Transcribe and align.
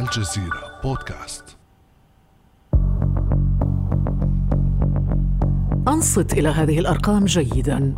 الجزيرة 0.00 0.80
بودكاست. 0.84 1.56
أنصت 5.88 6.32
إلى 6.32 6.48
هذه 6.48 6.78
الأرقام 6.78 7.24
جيداً. 7.24 7.94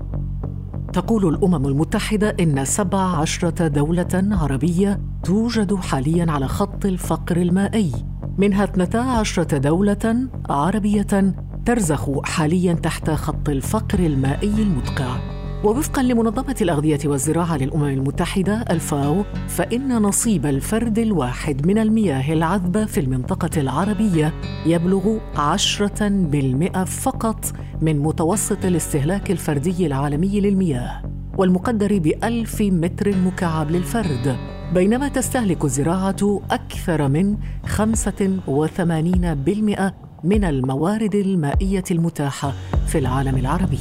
تقول 0.92 1.28
الأمم 1.28 1.66
المتحدة 1.66 2.36
إن 2.40 2.64
17 2.64 3.68
دولة 3.68 4.28
عربية 4.30 5.00
توجد 5.24 5.74
حالياً 5.74 6.32
على 6.32 6.48
خط 6.48 6.86
الفقر 6.86 7.36
المائي 7.36 7.92
منها 8.38 8.64
12 8.64 9.42
دولة 9.42 10.28
عربية 10.50 11.34
ترزخ 11.66 12.10
حالياً 12.24 12.74
تحت 12.74 13.10
خط 13.10 13.48
الفقر 13.48 13.98
المائي 13.98 14.62
المدقع. 14.62 15.35
ووفقا 15.66 16.02
لمنظمة 16.02 16.56
الأغذية 16.60 16.98
والزراعة 17.04 17.56
للأمم 17.56 17.84
المتحدة 17.84 18.64
الفاو 18.70 19.24
فإن 19.48 20.02
نصيب 20.02 20.46
الفرد 20.46 20.98
الواحد 20.98 21.66
من 21.66 21.78
المياه 21.78 22.32
العذبة 22.32 22.84
في 22.84 23.00
المنطقة 23.00 23.60
العربية 23.60 24.34
يبلغ 24.66 25.18
عشرة 25.36 26.08
بالمئة 26.08 26.84
فقط 26.84 27.44
من 27.80 27.98
متوسط 27.98 28.64
الاستهلاك 28.64 29.30
الفردي 29.30 29.86
العالمي 29.86 30.40
للمياه 30.40 31.02
والمقدر 31.38 31.98
بألف 31.98 32.62
متر 32.62 33.16
مكعب 33.16 33.70
للفرد. 33.70 34.36
بينما 34.74 35.08
تستهلك 35.08 35.64
الزراعة 35.64 36.40
أكثر 36.50 37.08
من 37.08 37.36
85% 37.66 39.92
من 40.24 40.44
الموارد 40.44 41.14
المائية 41.14 41.84
المتاحة 41.90 42.52
في 42.86 42.98
العالم 42.98 43.36
العربي. 43.36 43.78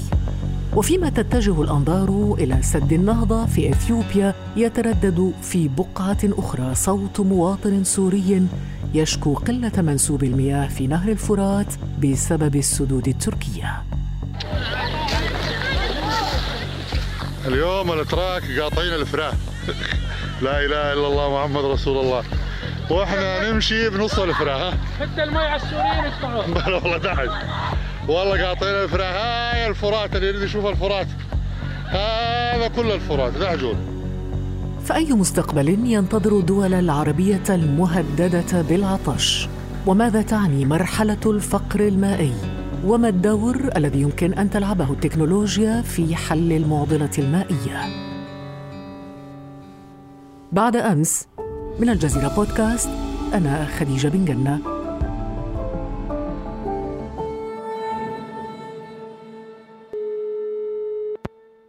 وفيما 0.75 1.09
تتجه 1.09 1.61
الأنظار 1.61 2.35
إلى 2.39 2.61
سد 2.61 2.93
النهضة 2.93 3.45
في 3.45 3.69
إثيوبيا 3.69 4.33
يتردد 4.55 5.33
في 5.41 5.67
بقعة 5.67 6.17
أخرى 6.23 6.75
صوت 6.75 7.19
مواطن 7.19 7.83
سوري 7.83 8.47
يشكو 8.93 9.33
قلة 9.33 9.71
منسوب 9.77 10.23
المياه 10.23 10.67
في 10.67 10.87
نهر 10.87 11.11
الفرات 11.11 11.73
بسبب 12.03 12.55
السدود 12.55 13.07
التركية. 13.07 13.83
اليوم 17.47 17.91
الإتراك 17.91 18.43
قاطعين 18.59 18.93
الفراه 18.93 19.33
لا 20.41 20.65
إله 20.65 20.93
إلا 20.93 21.07
الله 21.07 21.39
محمد 21.39 21.65
رسول 21.65 22.05
الله. 22.05 22.23
وإحنا 22.89 23.51
نمشي 23.51 23.89
بنص 23.89 24.19
الفراه 24.19 24.73
حتى 24.99 25.23
المي 25.23 25.37
على 25.37 25.61
السوريين 25.63 26.05
يدفعوها. 26.05 26.67
والله 26.75 26.97
تعال 26.97 27.29
والله 28.07 28.45
قاطعين 28.45 28.75
الفراه 28.75 29.03
هاي 29.03 29.67
الفرات 29.67 30.15
اللي 30.15 30.27
يريد 30.27 30.41
يشوف 30.41 30.65
الفرات 30.65 31.07
هذا 31.87 32.67
كل 32.67 32.91
الفرات 32.91 33.33
تعجون 33.33 33.75
فأي 34.85 35.13
مستقبل 35.13 35.69
ينتظر 35.69 36.39
الدول 36.39 36.73
العربية 36.73 37.43
المهددة 37.49 38.61
بالعطش؟ 38.61 39.49
وماذا 39.87 40.21
تعني 40.21 40.65
مرحلة 40.65 41.17
الفقر 41.25 41.79
المائي؟ 41.79 42.33
وما 42.85 43.09
الدور 43.09 43.69
الذي 43.75 44.01
يمكن 44.01 44.33
أن 44.33 44.49
تلعبه 44.49 44.91
التكنولوجيا 44.91 45.81
في 45.81 46.15
حل 46.15 46.51
المعضلة 46.51 47.09
المائية؟ 47.17 47.81
بعد 50.51 50.75
أمس 50.75 51.27
من 51.79 51.89
الجزيرة 51.89 52.27
بودكاست 52.35 52.89
أنا 53.33 53.65
خديجة 53.65 54.07
بن 54.07 54.25
جنة 54.25 54.74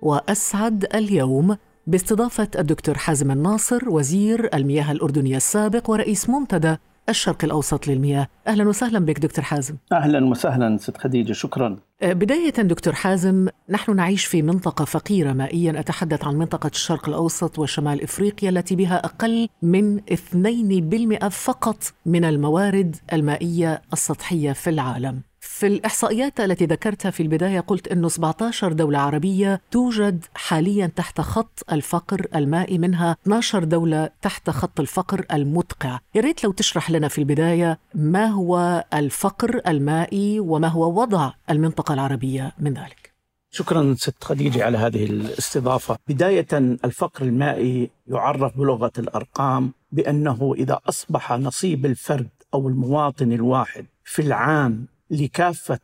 وأسعد 0.06 0.86
اليوم 0.94 1.56
باستضافة 1.86 2.48
الدكتور 2.58 2.98
حازم 2.98 3.30
الناصر 3.30 3.88
وزير 3.88 4.54
المياه 4.54 4.92
الأردني 4.92 5.36
السابق 5.36 5.90
ورئيس 5.90 6.30
منتدى 6.30 6.76
الشرق 7.08 7.44
الأوسط 7.44 7.88
للمياه. 7.88 8.28
أهلا 8.46 8.68
وسهلا 8.68 8.98
بك 8.98 9.18
دكتور 9.18 9.44
حازم. 9.44 9.76
أهلا 9.92 10.24
وسهلا 10.24 10.76
ست 10.78 10.96
خديجة 10.96 11.32
شكرا. 11.32 11.76
أه، 12.02 12.12
بداية 12.12 12.50
دكتور 12.50 12.94
حازم 12.94 13.48
نحن 13.70 13.96
نعيش 13.96 14.24
في 14.24 14.42
منطقة 14.42 14.84
فقيرة 14.84 15.32
مائيا. 15.32 15.80
أتحدث 15.80 16.24
عن 16.24 16.36
منطقة 16.36 16.70
الشرق 16.74 17.08
الأوسط 17.08 17.58
وشمال 17.58 18.02
إفريقيا 18.02 18.50
التي 18.50 18.76
بها 18.76 19.04
أقل 19.04 19.48
من 19.62 20.00
2% 20.12 21.28
فقط 21.28 21.82
من 22.06 22.24
الموارد 22.24 22.96
المائية 23.12 23.82
السطحية 23.92 24.52
في 24.52 24.70
العالم. 24.70 25.20
في 25.46 25.66
الإحصائيات 25.66 26.40
التي 26.40 26.64
ذكرتها 26.64 27.10
في 27.10 27.22
البداية 27.22 27.60
قلت 27.60 27.88
أنه 27.88 28.08
17 28.08 28.72
دولة 28.72 28.98
عربية 28.98 29.60
توجد 29.70 30.24
حاليا 30.34 30.86
تحت 30.86 31.20
خط 31.20 31.64
الفقر 31.72 32.26
المائي 32.34 32.78
منها 32.78 33.16
12 33.22 33.64
دولة 33.64 34.10
تحت 34.22 34.50
خط 34.50 34.80
الفقر 34.80 35.26
المدقع. 35.32 35.98
يا 36.14 36.20
ريت 36.20 36.44
لو 36.44 36.52
تشرح 36.52 36.90
لنا 36.90 37.08
في 37.08 37.18
البداية 37.18 37.78
ما 37.94 38.26
هو 38.26 38.84
الفقر 38.94 39.60
المائي 39.66 40.40
وما 40.40 40.68
هو 40.68 41.00
وضع 41.00 41.32
المنطقة 41.50 41.94
العربية 41.94 42.52
من 42.58 42.74
ذلك. 42.74 43.12
شكرا 43.50 43.94
ست 43.98 44.24
خديجة 44.24 44.64
على 44.64 44.78
هذه 44.78 45.04
الاستضافة. 45.04 45.96
بداية 46.08 46.48
الفقر 46.84 47.24
المائي 47.24 47.90
يعرف 48.06 48.58
بلغة 48.58 48.92
الأرقام 48.98 49.72
بأنه 49.92 50.54
إذا 50.56 50.80
أصبح 50.88 51.32
نصيب 51.32 51.86
الفرد 51.86 52.28
أو 52.54 52.68
المواطن 52.68 53.32
الواحد 53.32 53.86
في 54.04 54.22
العام 54.22 54.86
لكافة 55.10 55.80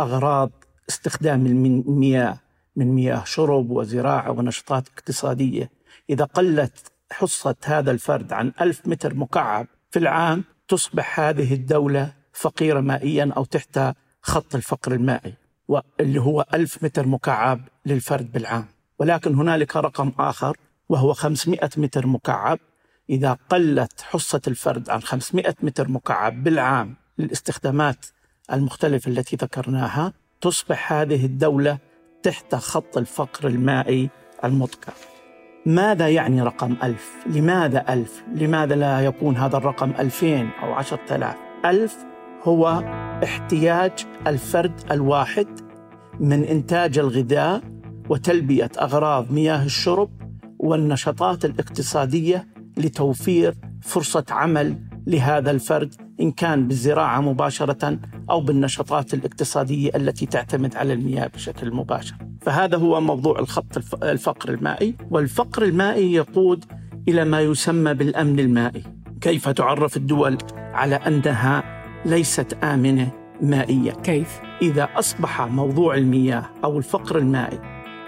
أغراض 0.00 0.50
استخدام 0.88 1.46
المياه 1.46 2.38
من 2.76 2.86
مياه 2.86 3.24
شرب 3.24 3.70
وزراعة 3.70 4.30
ونشاطات 4.30 4.88
اقتصادية. 4.88 5.70
إذا 6.10 6.24
قلت 6.24 6.92
حصة 7.12 7.54
هذا 7.64 7.90
الفرد 7.90 8.32
عن 8.32 8.52
ألف 8.60 8.86
متر 8.86 9.14
مكعب 9.14 9.66
في 9.90 9.98
العام 9.98 10.44
تصبح 10.68 11.20
هذه 11.20 11.54
الدولة 11.54 12.12
فقيرة 12.32 12.80
مائيا 12.80 13.32
أو 13.36 13.44
تحت 13.44 13.80
خط 14.22 14.54
الفقر 14.54 14.92
المائي 14.92 15.34
واللي 15.68 16.20
هو 16.20 16.46
ألف 16.54 16.84
متر 16.84 17.06
مكعب 17.06 17.60
للفرد 17.86 18.32
بالعام. 18.32 18.66
ولكن 18.98 19.34
هنالك 19.34 19.76
رقم 19.76 20.12
آخر 20.18 20.56
وهو 20.88 21.12
500 21.12 21.70
متر 21.76 22.06
مكعب. 22.06 22.58
إذا 23.10 23.38
قلت 23.48 24.00
حصة 24.00 24.40
الفرد 24.48 24.90
عن 24.90 25.02
500 25.02 25.54
متر 25.62 25.88
مكعب 25.88 26.44
بالعام 26.44 26.96
للاستخدامات 27.18 28.06
المختلفة 28.52 29.10
التي 29.10 29.36
ذكرناها 29.36 30.12
تصبح 30.40 30.92
هذه 30.92 31.26
الدولة 31.26 31.78
تحت 32.22 32.54
خط 32.54 32.98
الفقر 32.98 33.48
المائي 33.48 34.10
المدقع 34.44 34.92
ماذا 35.66 36.08
يعني 36.08 36.42
رقم 36.42 36.76
ألف؟ 36.82 37.14
لماذا 37.26 37.92
ألف؟ 37.92 38.24
لماذا 38.34 38.74
لا 38.74 39.00
يكون 39.00 39.36
هذا 39.36 39.56
الرقم 39.56 39.90
ألفين 39.90 40.50
أو 40.62 40.72
عشرة 40.72 41.16
آلاف؟ 41.16 41.36
ألف 41.64 41.96
هو 42.42 42.68
احتياج 43.24 43.92
الفرد 44.26 44.80
الواحد 44.90 45.46
من 46.20 46.44
إنتاج 46.44 46.98
الغذاء 46.98 47.62
وتلبية 48.08 48.70
أغراض 48.80 49.32
مياه 49.32 49.64
الشرب 49.64 50.10
والنشاطات 50.58 51.44
الاقتصادية 51.44 52.46
لتوفير 52.76 53.54
فرصة 53.82 54.24
عمل 54.30 54.78
لهذا 55.06 55.50
الفرد 55.50 56.05
إن 56.20 56.32
كان 56.32 56.68
بالزراعة 56.68 57.20
مباشرة 57.20 57.98
أو 58.30 58.40
بالنشاطات 58.40 59.14
الاقتصادية 59.14 59.90
التي 59.96 60.26
تعتمد 60.26 60.76
على 60.76 60.92
المياه 60.92 61.26
بشكل 61.26 61.74
مباشر. 61.74 62.16
فهذا 62.42 62.76
هو 62.76 63.00
موضوع 63.00 63.38
الخط 63.38 64.02
الفقر 64.02 64.54
المائي. 64.54 64.94
والفقر 65.10 65.62
المائي 65.62 66.12
يقود 66.12 66.64
إلى 67.08 67.24
ما 67.24 67.40
يسمى 67.40 67.94
بالأمن 67.94 68.40
المائي. 68.40 68.82
كيف 69.20 69.48
تعرف 69.48 69.96
الدول 69.96 70.38
على 70.54 70.94
أنها 70.94 71.82
ليست 72.04 72.58
آمنة 72.64 73.10
مائيا؟ 73.40 73.92
كيف؟ 73.92 74.40
إذا 74.62 74.88
أصبح 74.94 75.42
موضوع 75.42 75.94
المياه 75.94 76.44
أو 76.64 76.78
الفقر 76.78 77.18
المائي 77.18 77.58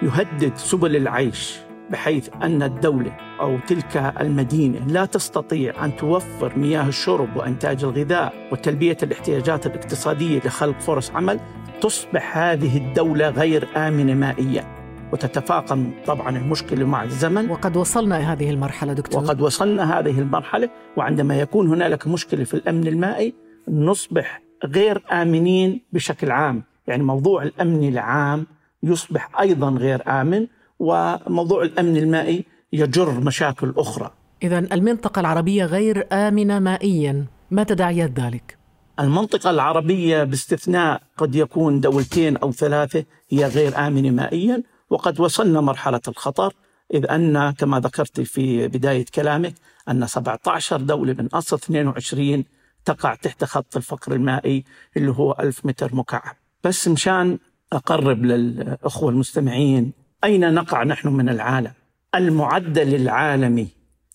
يهدد 0.03 0.57
سبل 0.57 0.97
العيش 0.97 1.57
بحيث 1.91 2.29
أن 2.43 2.63
الدولة 2.63 3.28
أو 3.41 3.59
تلك 3.67 3.97
المدينة 4.21 4.87
لا 4.87 5.05
تستطيع 5.05 5.85
أن 5.85 5.97
توفر 5.97 6.59
مياه 6.59 6.89
الشرب 6.89 7.37
وإنتاج 7.37 7.85
الغذاء 7.85 8.33
وتلبية 8.53 8.97
الاحتياجات 9.03 9.67
الاقتصادية 9.67 10.39
لخلق 10.39 10.81
فرص 10.81 11.11
عمل 11.11 11.41
تصبح 11.81 12.39
هذه 12.39 12.77
الدولة 12.77 13.29
غير 13.29 13.69
آمنة 13.77 14.15
مائيا. 14.15 14.79
وتتفاقم 15.13 15.91
طبعا 16.07 16.37
المشكلة 16.39 16.85
مع 16.85 17.05
الزمن. 17.05 17.51
وقد 17.51 17.77
وصلنا 17.77 18.33
هذه 18.33 18.51
المرحلة 18.51 18.93
دكتور. 18.93 19.25
وقد 19.25 19.41
وصلنا 19.41 19.99
هذه 19.99 20.19
المرحلة 20.19 20.71
وعندما 20.97 21.41
يكون 21.41 21.69
هنالك 21.69 22.07
مشكلة 22.07 22.45
في 22.45 22.55
الأمن 22.55 22.87
المائي 22.87 23.35
نصبح 23.69 24.43
غير 24.65 25.03
آمنين 25.13 25.81
بشكل 25.93 26.31
عام. 26.31 26.63
يعني 26.87 27.03
موضوع 27.03 27.43
الأمن 27.43 27.89
العام 27.89 28.47
يصبح 28.83 29.41
أيضا 29.41 29.71
غير 29.71 30.03
آمن 30.09 30.47
وموضوع 30.79 31.63
الأمن 31.63 31.97
المائي 31.97 32.45
يجر 32.73 33.21
مشاكل 33.21 33.75
أخرى. 33.77 34.11
اذا 34.43 34.59
المنطقة 34.59 35.21
العربية 35.21 35.65
غير 35.65 36.07
آمنة 36.13 36.59
مائيا، 36.59 37.27
ما 37.51 37.63
تداعيات 37.63 38.21
ذلك؟ 38.21 38.59
المنطقة 39.01 39.51
العربية 39.51 40.25
باستثناء 40.25 41.03
قد 41.17 41.35
يكون 41.35 41.81
دولتين 41.81 42.37
أو 42.37 42.53
ثلاثة 42.53 43.05
هي 43.31 43.47
غير 43.47 43.87
آمنة 43.87 44.11
مائيا 44.11 44.63
وقد 44.91 45.21
وصلنا 45.21 45.61
مرحلة 45.61 46.01
الخطر 46.09 46.55
إذ 46.95 47.11
أن 47.11 47.51
كما 47.51 47.81
ذكرت 47.81 48.21
في 48.21 48.69
بداية 48.69 49.05
كلامك 49.15 49.55
أن 49.89 50.07
17 50.07 50.81
دولة 50.81 51.13
من 51.13 51.27
أصل 51.27 51.57
22 51.57 52.45
تقع 52.85 53.15
تحت 53.15 53.45
خط 53.45 53.77
الفقر 53.77 54.13
المائي 54.13 54.65
اللي 54.97 55.11
هو 55.11 55.37
1000 55.41 55.67
متر 55.67 55.95
مكعب 55.95 56.37
بس 56.65 56.89
مشان 56.89 57.39
أقرب 57.73 58.25
للأخوة 58.25 59.11
المستمعين 59.11 59.93
أين 60.25 60.55
نقع 60.55 60.85
نحن 60.85 61.09
من 61.09 61.29
العالم 61.29 61.73
المعدل 62.15 62.95
العالمي 62.95 63.69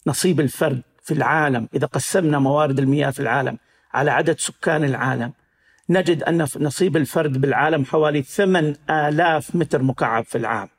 نصيب 0.07 0.40
الفرد 0.40 0.81
في 1.04 1.13
العالم 1.13 1.69
إذا 1.74 1.88
قسمنا 1.88 2.40
موارد 2.40 2.80
المياه 2.80 3.10
في 3.10 3.19
العالم 3.19 3.57
على 3.94 4.12
عدد 4.12 4.40
سكان 4.40 4.84
العالم 4.84 5.34
نجد 5.90 6.24
أن 6.24 6.48
نصيب 6.57 6.98
الفرد 6.98 7.42
بالعالم 7.42 7.86
حوالي 7.86 8.22
8000 8.22 9.56
متر 9.56 9.84
مكعب 9.84 10.24
في 10.24 10.38
العام. 10.38 10.69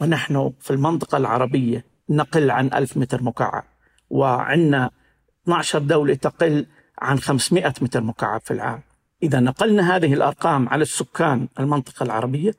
ونحن 0.00 0.52
في 0.60 0.70
المنطقة 0.70 1.18
العربية 1.18 1.84
نقل 2.10 2.50
عن 2.50 2.66
1000 2.74 2.96
متر 2.96 3.22
مكعب 3.22 3.64
وعندنا 4.10 4.90
12 5.42 5.78
دولة 5.78 6.14
تقل 6.14 6.66
عن 6.98 7.18
500 7.18 7.74
متر 7.80 8.00
مكعب 8.00 8.40
في 8.40 8.50
العام. 8.50 8.82
إذا 9.22 9.40
نقلنا 9.40 9.96
هذه 9.96 10.14
الأرقام 10.14 10.68
على 10.68 10.82
السكان 10.82 11.48
المنطقة 11.60 12.02
العربية 12.02 12.54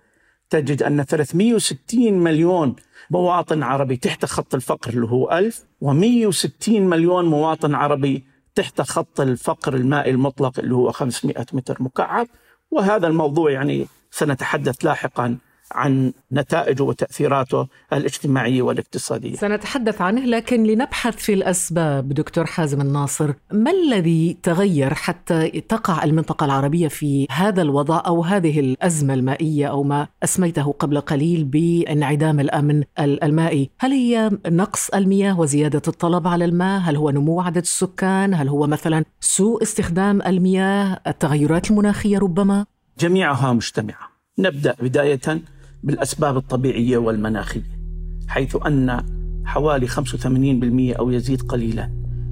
تجد 0.60 0.84
أن 0.84 1.04
360 1.04 2.13
مليون 2.13 2.75
مواطن 3.12 3.63
عربي 3.63 3.98
تحت 3.98 4.25
خط 4.25 4.56
الفقر 4.56 4.90
اللي 4.94 5.07
هو 5.07 5.31
1000 5.31 5.66
و160 5.86 6.69
مليون 6.69 7.25
مواطن 7.25 7.75
عربي 7.75 8.25
تحت 8.56 8.81
خط 8.81 9.22
الفقر 9.22 9.75
المائي 9.75 10.12
المطلق 10.12 10.60
اللي 10.60 10.75
هو 10.75 10.92
500 10.92 11.46
متر 11.54 11.78
مكعب. 11.80 12.28
وهذا 12.72 13.07
الموضوع 13.07 13.52
يعني 13.52 13.88
سنتحدث 14.12 14.86
لاحقا 14.86 15.38
عن 15.75 16.13
نتائجه 16.31 16.83
وتأثيراته 16.83 17.68
الاجتماعية 17.94 18.62
والاقتصادية. 18.62 19.36
سنتحدث 19.36 20.01
عنه 20.01 20.25
لكن 20.25 20.63
لنبحث 20.63 21.16
في 21.16 21.33
الأسباب 21.33 22.10
دكتور 22.10 22.45
حازم 22.45 22.81
الناصر 22.81 23.33
ما 23.51 23.72
الذي 23.72 24.38
تغير 24.44 24.94
حتى 24.94 25.50
تقع 25.50 26.04
المنطقة 26.04 26.45
العربية 26.45 26.88
في 26.88 27.27
هذا 27.31 27.62
الوضع 27.62 28.04
أو 28.07 28.24
هذه 28.24 28.60
الأزمة 28.60 29.13
المائية 29.13 29.68
أو 29.68 29.83
ما 29.83 30.07
أسميته 30.24 30.72
قبل 30.72 31.00
قليل 31.00 31.44
بانعدام 31.44 32.39
الأمن 32.39 32.83
المائي؟ 33.00 33.69
هل 33.80 33.92
هي 33.92 34.31
نقص 34.48 34.89
المياه 34.89 35.39
وزيادة 35.39 35.81
الطلب 35.88 36.27
على 36.27 36.45
الماء؟ 36.45 36.81
هل 36.81 36.95
هو 36.95 37.10
نمو 37.10 37.42
عدد 37.42 37.57
السكان؟ 37.57 38.33
هل 38.33 38.50
هو 38.50 38.68
مثلا 38.68 39.06
سوء 39.19 39.63
استخدام 39.63 40.22
المياه؟ 40.22 41.00
التغيرات 41.07 41.72
المناخية 41.72 42.18
ربما؟ 42.18 42.66
جميعها 43.00 43.54
مجتمعة. 43.54 44.16
نبدأ 44.39 44.75
بداية 44.81 45.42
بالأسباب 45.86 46.38
الطبيعية 46.38 46.98
والمناخية 46.98 47.80
حيث 48.28 48.58
أن 48.68 49.04
حوالي 49.46 49.88
85% 49.88 50.98
أو 51.00 51.12
يزيد 51.12 51.42
قليلا 51.42 51.92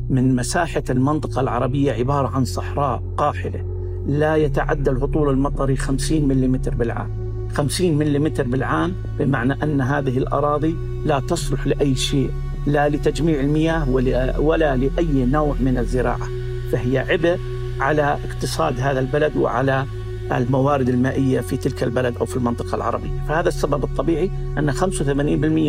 من 0.10 0.36
مساحة 0.36 0.84
المنطقة 0.90 1.42
العربية 1.42 1.92
عبارة 1.92 2.28
عن 2.28 2.46
صحراء 2.46 3.04
قاحلة 3.18 3.66
لا 4.08 4.36
يتعدى 4.36 4.90
الهطول 4.90 5.30
المطري 5.30 5.76
50 5.76 6.28
ملم 6.28 6.52
بالعام. 6.58 7.24
50 7.52 7.98
ملم 7.98 8.30
بالعام 8.30 8.94
بمعنى 9.20 9.64
أن 9.64 9.82
هذه 9.82 10.18
الأراضي 10.18 10.76
لا 11.06 11.20
تصلح 11.20 11.68
لأي 11.68 11.96
شيء 11.96 12.30
لا 12.68 12.90
لتجميع 12.90 13.40
المياه 13.40 13.90
ولا 14.40 14.76
لأي 14.76 15.26
نوع 15.26 15.56
من 15.60 15.78
الزراعة 15.78 16.28
فهي 16.72 16.98
عبء 16.98 17.40
على 17.80 18.18
اقتصاد 18.30 18.80
هذا 18.80 19.00
البلد 19.00 19.38
وعلى 19.38 19.86
الموارد 20.38 20.89
المائية 20.89 21.39
في 21.39 21.57
تلك 21.57 21.83
البلد 21.83 22.18
أو 22.18 22.25
في 22.25 22.38
المنطقة 22.38 22.75
العربية. 22.75 23.24
فهذا 23.27 23.47
السبب 23.47 23.83
الطبيعي 23.83 24.31
أن 24.57 24.71
85% 24.71 24.89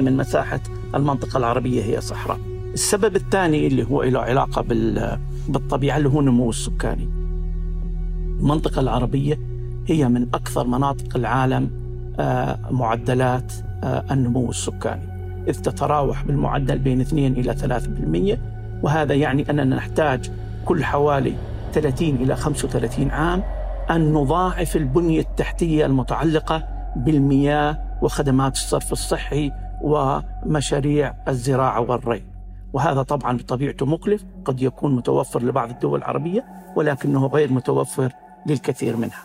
من 0.02 0.16
مساحة 0.16 0.60
المنطقة 0.94 1.36
العربية 1.36 1.82
هي 1.82 2.00
صحراء. 2.00 2.38
السبب 2.74 3.16
الثاني 3.16 3.66
اللي 3.66 3.84
هو 3.84 4.02
له 4.02 4.20
علاقة 4.20 4.64
بالطبيعة 5.48 5.96
اللي 5.96 6.08
هو 6.08 6.20
النمو 6.20 6.50
السكاني. 6.50 7.08
المنطقة 8.40 8.80
العربية 8.80 9.40
هي 9.86 10.08
من 10.08 10.26
أكثر 10.34 10.66
مناطق 10.66 11.16
العالم 11.16 11.70
آه، 12.18 12.58
معدلات 12.70 13.52
آه، 13.84 14.04
النمو 14.10 14.50
السكاني. 14.50 15.14
إذ 15.48 15.60
تتراوح 15.60 16.24
بالمعدل 16.24 16.78
بين 16.78 17.00
2 17.00 17.32
إلى 17.32 17.54
3% 17.54 18.38
وهذا 18.82 19.14
يعني 19.14 19.50
أننا 19.50 19.76
نحتاج 19.76 20.30
كل 20.64 20.84
حوالي 20.84 21.34
30 21.72 22.16
إلى 22.16 22.36
35 22.36 23.10
عام 23.10 23.42
أن 23.90 24.12
نضاعف 24.12 24.76
البنية 24.76 25.20
التحتية 25.20 25.86
المتعلقة 25.86 26.68
بالمياه 26.96 27.98
وخدمات 28.02 28.52
الصرف 28.52 28.92
الصحي 28.92 29.52
ومشاريع 29.82 31.14
الزراعة 31.28 31.80
والري. 31.80 32.24
وهذا 32.72 33.02
طبعا 33.02 33.36
بطبيعته 33.36 33.86
مكلف 33.86 34.24
قد 34.44 34.62
يكون 34.62 34.96
متوفر 34.96 35.42
لبعض 35.42 35.70
الدول 35.70 35.98
العربية 35.98 36.44
ولكنه 36.76 37.26
غير 37.26 37.52
متوفر 37.52 38.12
للكثير 38.46 38.96
منها. 38.96 39.24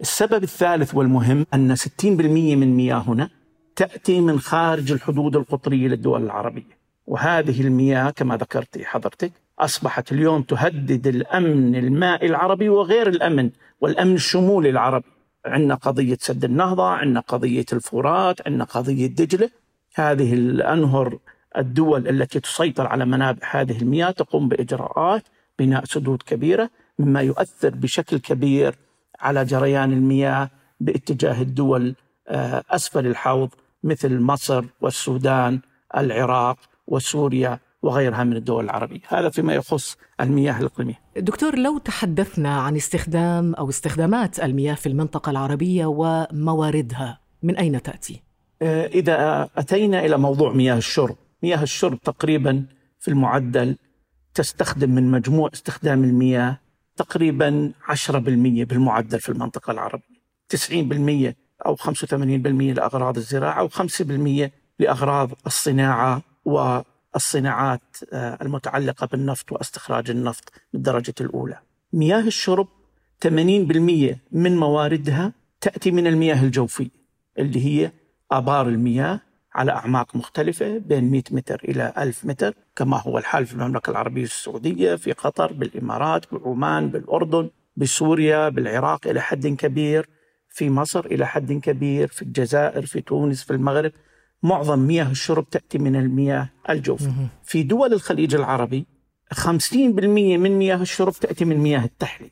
السبب 0.00 0.42
الثالث 0.42 0.94
والمهم 0.94 1.46
أن 1.54 1.76
60% 1.76 2.56
من 2.56 2.76
مياهنا 2.76 3.28
تأتي 3.76 4.20
من 4.20 4.40
خارج 4.40 4.92
الحدود 4.92 5.36
القطرية 5.36 5.88
للدول 5.88 6.24
العربية. 6.24 6.78
وهذه 7.06 7.60
المياه 7.60 8.10
كما 8.10 8.36
ذكرت 8.36 8.82
حضرتك 8.82 9.32
أصبحت 9.58 10.12
اليوم 10.12 10.42
تهدد 10.42 11.06
الأمن 11.06 11.76
المائي 11.76 12.26
العربي 12.26 12.68
وغير 12.68 13.08
الأمن 13.08 13.50
والأمن 13.80 14.14
الشمولي 14.14 14.70
العربي. 14.70 15.06
عندنا 15.46 15.74
قضية 15.74 16.18
سد 16.20 16.44
النهضة 16.44 16.88
عندنا 16.88 17.20
قضية 17.20 17.64
الفرات 17.72 18.46
عندنا 18.46 18.64
قضية 18.64 19.06
دجلة. 19.06 19.50
هذه 19.94 20.34
الأنهر 20.34 21.18
الدول 21.56 22.08
التي 22.08 22.40
تسيطر 22.40 22.86
على 22.86 23.04
منابع 23.04 23.40
هذه 23.50 23.82
المياه 23.82 24.10
تقوم 24.10 24.48
بإجراءات 24.48 25.22
بناء 25.58 25.84
سدود 25.84 26.22
كبيرة 26.22 26.70
مما 26.98 27.20
يؤثر 27.20 27.70
بشكل 27.70 28.18
كبير 28.18 28.74
على 29.20 29.44
جريان 29.44 29.92
المياه 29.92 30.50
باتجاه 30.80 31.42
الدول 31.42 31.94
آه، 32.28 32.64
أسفل 32.70 33.06
الحوض 33.06 33.50
مثل 33.84 34.18
مصر 34.20 34.64
والسودان 34.80 35.60
العراق 35.96 36.58
وسوريا. 36.86 37.58
وغيرها 37.82 38.24
من 38.24 38.36
الدول 38.36 38.64
العربية. 38.64 39.00
هذا 39.08 39.28
فيما 39.28 39.54
يخص 39.54 39.96
المياه 40.20 40.60
الإقليمية 40.60 41.00
دكتور 41.16 41.58
لو 41.58 41.78
تحدثنا 41.78 42.60
عن 42.60 42.76
استخدام 42.76 43.54
أو 43.54 43.68
استخدامات 43.68 44.40
المياه 44.40 44.74
في 44.74 44.88
المنطقة 44.88 45.30
العربية 45.30 45.86
ومواردها 45.86 47.20
من 47.42 47.56
أين 47.56 47.82
تأتي؟ 47.82 48.22
آه، 48.62 48.86
إذا 48.86 49.48
أتينا 49.56 50.04
إلى 50.04 50.18
موضوع 50.18 50.52
مياه 50.52 50.76
الشرب. 50.76 51.16
مياه 51.42 51.62
الشرب 51.62 52.00
تقريبا 52.00 52.64
في 52.98 53.08
المعدل 53.08 53.76
تستخدم 54.34 54.90
من 54.90 55.10
مجموع 55.10 55.50
استخدام 55.54 56.04
المياه 56.04 56.58
تقريبا 56.96 57.72
10% 57.88 58.64
بالمعدل 58.64 59.20
في 59.20 59.28
المنطقة 59.28 59.70
العربية. 59.70 60.18
90% 60.48 61.34
أو 61.66 61.76
85% 61.76 62.74
لأغراض 62.74 63.16
الزراعة 63.16 63.68
و5% 63.68 64.50
لأغراض 64.78 65.30
الصناعة 65.46 66.22
و 66.44 66.80
الصناعات 67.16 67.96
آه، 68.12 68.38
المتعلقة 68.42 69.06
بالنفط 69.06 69.52
واستخراج 69.52 70.10
النفط 70.10 70.52
بالدرجة 70.72 71.14
الأولى. 71.20 71.58
مياه 71.92 72.20
الشرب 72.20 72.68
80% 73.20 74.20
من 74.32 74.56
مواردها 74.56 75.32
تأتي 75.60 75.90
من 75.90 76.06
المياه 76.06 76.42
الجوفية 76.42 76.90
اللي 77.38 77.66
هي 77.66 77.92
آبار 78.32 78.68
المياه 78.68 79.20
على 79.54 79.72
أعماق 79.72 80.16
مختلفة 80.16 80.78
بين 80.78 81.10
100 81.10 81.22
متر 81.30 81.60
إلى 81.64 81.92
1000 81.98 82.24
متر 82.24 82.54
كما 82.76 83.00
هو 83.00 83.18
الحال 83.18 83.46
في 83.46 83.52
المملكة 83.54 83.90
العربية 83.90 84.22
السعودية 84.22 84.94
في 84.94 85.12
قطر 85.12 85.52
بالإمارات 85.52 86.34
بعمان 86.34 86.88
بالأردن 86.88 87.50
بسوريا 87.76 88.48
بالعراق 88.48 89.06
إلى 89.06 89.20
حد 89.20 89.46
كبير 89.46 90.08
في 90.48 90.70
مصر 90.70 91.06
إلى 91.06 91.26
حد 91.26 91.52
كبير 91.52 92.08
في 92.08 92.22
الجزائر 92.22 92.86
في 92.86 93.00
تونس 93.00 93.42
في 93.42 93.50
المغرب. 93.52 93.92
معظم 94.42 94.78
مياه 94.78 95.10
الشرب 95.10 95.50
تأتي 95.50 95.78
من 95.78 95.96
المياه 95.96 96.50
الجوفية 96.70 97.28
في 97.44 97.62
دول 97.62 97.92
الخليج 97.92 98.34
العربي 98.34 98.86
50% 99.34 99.74
من 100.38 100.58
مياه 100.58 100.82
الشرب 100.82 101.12
تأتي 101.12 101.44
من 101.44 101.56
مياه 101.56 101.84
التحلية. 101.84 102.30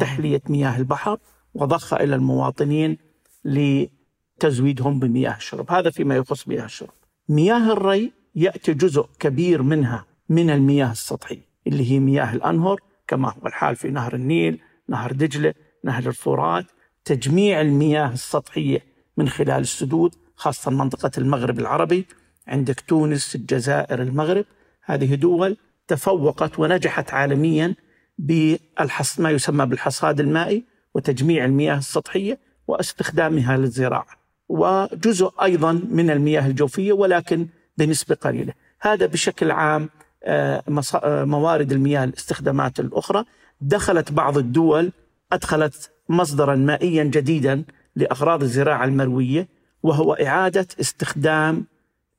تحلية 0.00 0.42
مياه 0.48 0.76
البحر 0.76 1.18
وضخها 1.54 2.02
إلى 2.02 2.14
المواطنين 2.14 2.98
لتزويدهم 3.44 4.98
بمياه 4.98 5.36
الشرب. 5.36 5.70
هذا 5.72 5.90
فيما 5.90 6.16
يخص 6.16 6.48
مياه 6.48 6.64
الشرب. 6.64 6.92
مياه 7.28 7.72
الري 7.72 8.12
يأتي 8.34 8.74
جزء 8.74 9.06
كبير 9.18 9.62
منها 9.62 10.06
من 10.28 10.50
المياه 10.50 10.92
السطحية 10.92 11.48
اللي 11.66 11.90
هي 11.90 11.98
مياه 11.98 12.34
الأنهر 12.34 12.80
كما 13.08 13.28
هو 13.28 13.46
الحال 13.46 13.76
في 13.76 13.90
نهر 13.90 14.14
النيل 14.14 14.60
نهر 14.88 15.12
دجلة 15.12 15.54
نهر 15.84 16.06
الفرات. 16.06 16.66
تجميع 17.04 17.60
المياه 17.60 18.12
السطحية 18.12 18.80
من 19.16 19.28
خلال 19.28 19.60
السدود 19.60 20.14
خاصة 20.36 20.70
منطقة 20.70 21.10
المغرب 21.18 21.58
العربي 21.58 22.06
عندك 22.46 22.80
تونس 22.80 23.34
الجزائر 23.34 24.02
المغرب. 24.02 24.44
هذه 24.84 25.14
دول 25.14 25.56
تفوقت 25.88 26.58
ونجحت 26.58 27.14
عالميا 27.14 27.74
بالحص 28.18 29.20
ما 29.20 29.30
يسمى 29.30 29.66
بالحصاد 29.66 30.20
المائي 30.20 30.64
وتجميع 30.94 31.44
المياه 31.44 31.78
السطحية 31.78 32.38
واستخدامها 32.68 33.56
للزراعة 33.56 34.24
وجزء 34.48 35.32
أيضا 35.42 35.72
من 35.88 36.10
المياه 36.10 36.46
الجوفية 36.46 36.92
ولكن 36.92 37.46
بنسبة 37.78 38.14
قليلة. 38.14 38.52
هذا 38.80 39.06
بشكل 39.06 39.50
عام 39.50 39.88
آه، 40.24 40.62
آه، 40.94 41.24
موارد 41.24 41.72
المياه 41.72 42.04
الاستخدامات 42.04 42.80
الأخرى. 42.80 43.24
دخلت 43.60 44.12
بعض 44.12 44.38
الدول 44.38 44.92
أدخلت 45.32 45.90
مصدرا 46.08 46.54
مائيا 46.54 47.04
جديدا 47.04 47.64
لأغراض 47.96 48.42
الزراعة 48.42 48.84
المروية. 48.84 49.48
وهو 49.84 50.12
إعادة 50.12 50.66
استخدام 50.80 51.66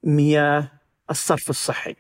مياه 0.04 0.72
الصرف 1.10 1.50
الصحي 1.50 1.96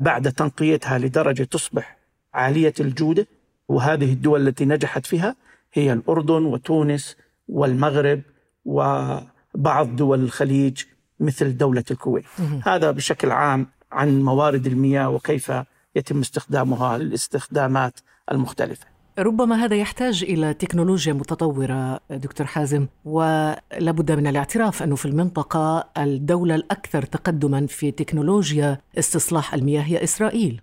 بعد 0.00 0.32
تنقيتها 0.32 0.98
لدرجة 0.98 1.42
تصبح 1.42 1.96
عالية 2.34 2.74
الجودة. 2.80 3.26
وهذه 3.68 4.12
الدول 4.12 4.48
التي 4.48 4.64
نجحت 4.64 5.06
فيها 5.06 5.36
هي 5.72 5.92
الأردن 5.92 6.44
وتونس 6.44 7.16
والمغرب 7.48 8.20
وبعض 8.64 9.96
دول 9.96 10.20
الخليج 10.20 10.82
مثل 11.20 11.56
دولة 11.56 11.84
الكويت. 11.90 12.24
هذا 12.64 12.90
بشكل 12.90 13.30
عام 13.30 13.66
عن 13.92 14.22
موارد 14.22 14.66
المياه 14.66 15.10
وكيف 15.10 15.52
يتم 15.96 16.20
استخدامها 16.20 16.98
للاستخدامات 16.98 18.00
المختلفة. 18.32 18.86
ربما 19.18 19.64
هذا 19.64 19.76
يحتاج 19.76 20.24
إلى 20.24 20.54
تكنولوجيا 20.54 21.12
متطورة 21.12 22.00
دكتور 22.10 22.46
حازم 22.46 22.86
ولابد 23.04 24.12
من 24.12 24.26
الاعتراف 24.26 24.82
أنه 24.82 24.96
في 24.96 25.06
المنطقة 25.06 25.88
الدولة 25.98 26.54
الأكثر 26.54 27.02
تقدما 27.02 27.66
في 27.66 27.90
تكنولوجيا 27.90 28.78
استصلاح 28.98 29.54
المياه 29.54 29.82
هي 29.82 30.04
إسرائيل. 30.04 30.60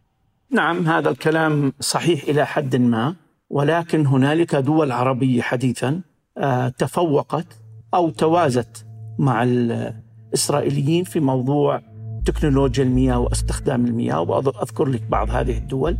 نعم 0.51 0.87
هذا 0.87 1.09
الكلام 1.09 1.73
صحيح 1.79 2.23
إلى 2.23 2.45
حد 2.45 2.75
ما 2.75 3.15
ولكن 3.49 4.05
هنالك 4.05 4.55
دول 4.55 4.91
عربية 4.91 5.41
حديثا 5.41 6.01
آه، 6.37 6.69
تفوقت 6.69 7.47
أو 7.93 8.09
توازت 8.09 8.85
مع 9.19 9.43
الإسرائيليين 9.43 11.03
في 11.03 11.19
موضوع 11.19 11.81
تكنولوجيا 12.25 12.83
المياه 12.83 13.19
واستخدام 13.19 13.85
المياه 13.85 14.21
وأذكر 14.21 14.85
لك 14.85 15.01
بعض 15.01 15.29
هذه 15.29 15.57
الدول. 15.57 15.97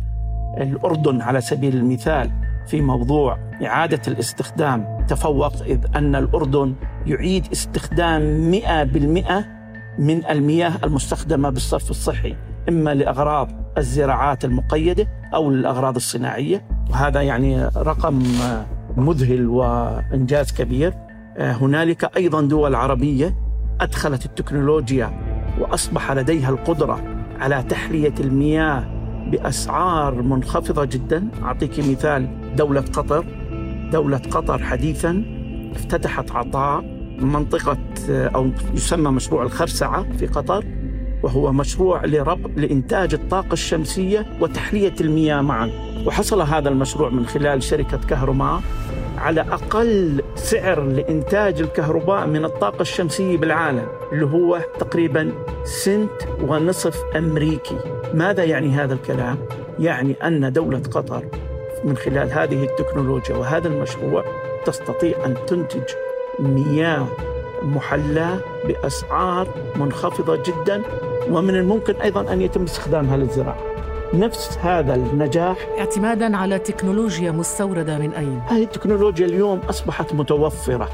الأردن 0.58 1.20
على 1.20 1.40
سبيل 1.40 1.76
المثال 1.76 2.30
في 2.66 2.80
موضوع 2.80 3.38
إعادة 3.64 4.00
الاستخدام. 4.08 5.04
تفوق 5.08 5.62
إذ 5.62 5.78
أن 5.96 6.16
الأردن 6.16 6.74
يعيد 7.06 7.46
استخدام 7.52 8.50
100% 8.50 9.44
من 9.98 10.26
المياه 10.30 10.72
المستخدمة 10.84 11.50
بالصرف 11.50 11.90
الصحي 11.90 12.36
إما 12.68 12.94
لأغراض 12.94 13.50
الزراعات 13.78 14.44
المقيدة 14.44 15.08
أو 15.34 15.50
للأغراض 15.50 15.96
الصناعية. 15.96 16.64
وهذا 16.90 17.22
يعني 17.22 17.64
رقم 17.76 18.22
مذهل 18.96 19.46
وإنجاز 19.46 20.52
كبير. 20.52 20.94
هنالك 21.38 22.16
أيضا 22.16 22.40
دول 22.42 22.74
عربية 22.74 23.34
أدخلت 23.80 24.26
التكنولوجيا 24.26 25.12
وأصبح 25.60 26.12
لديها 26.12 26.50
القدرة 26.50 27.02
على 27.40 27.62
تحلية 27.62 28.14
المياه 28.20 29.01
بأسعار 29.32 30.22
منخفضة 30.22 30.84
جدا. 30.84 31.28
أعطيك 31.42 31.78
مثال 31.78 32.28
دولة 32.56 32.80
قطر. 32.80 33.24
دولة 33.92 34.18
قطر 34.18 34.62
حديثا 34.62 35.24
افتتحت 35.76 36.30
عطاء 36.30 36.84
منطقة 37.18 37.78
آه، 38.10 38.28
أو 38.28 38.50
يسمى 38.74 39.10
مشروع 39.10 39.42
الخرسعة 39.42 40.06
في 40.16 40.26
قطر 40.26 40.64
وهو 41.22 41.52
مشروع 41.52 42.04
لربط 42.04 42.50
لإنتاج 42.56 43.14
الطاقة 43.14 43.52
الشمسية 43.52 44.26
وتحلية 44.40 44.94
المياه 45.00 45.40
معا. 45.40 45.70
وحصل 46.06 46.40
هذا 46.40 46.68
المشروع 46.68 47.08
من 47.08 47.26
خلال 47.26 47.62
شركة 47.62 47.96
كهرماء 47.96 48.60
على 49.18 49.40
أقل 49.40 50.22
سعر 50.34 50.82
لإنتاج 50.82 51.60
الكهرباء 51.60 52.26
من 52.26 52.44
الطاقة 52.44 52.82
الشمسية 52.82 53.36
بالعالم 53.36 53.86
اللي 54.12 54.26
هو 54.26 54.60
تقريبا 54.78 55.32
سنت 55.64 56.22
ونصف 56.48 56.96
أمريكي. 57.16 58.01
ماذا 58.14 58.44
يعني 58.44 58.68
هذا 58.68 58.94
الكلام؟ 58.94 59.38
يعني 59.78 60.14
أن 60.24 60.52
دولة 60.52 60.82
قطر 60.90 61.24
من 61.84 61.96
خلال 61.96 62.32
هذه 62.32 62.64
التكنولوجيا 62.64 63.36
وهذا 63.36 63.68
المشروع 63.68 64.24
تستطيع 64.64 65.24
أن 65.26 65.34
تنتج 65.46 65.94
مياه 66.38 67.06
محلاة 67.62 68.38
بأسعار 68.64 69.48
منخفضة 69.76 70.36
جدا 70.36 70.82
ومن 71.30 71.54
الممكن 71.54 71.94
أيضا 71.94 72.32
أن 72.32 72.40
يتم 72.42 72.62
استخدامها 72.62 73.16
للزراعة. 73.16 73.58
نفس 74.14 74.58
هذا 74.58 74.94
النجاح. 74.94 75.56
اعتمادا 75.78 76.36
على 76.36 76.58
تكنولوجيا 76.58 77.30
مستوردة 77.30 77.98
من 77.98 78.12
أين؟ 78.12 78.40
هذه 78.46 78.62
التكنولوجيا 78.62 79.26
اليوم 79.26 79.58
أصبحت 79.58 80.14
متوفرة 80.14 80.88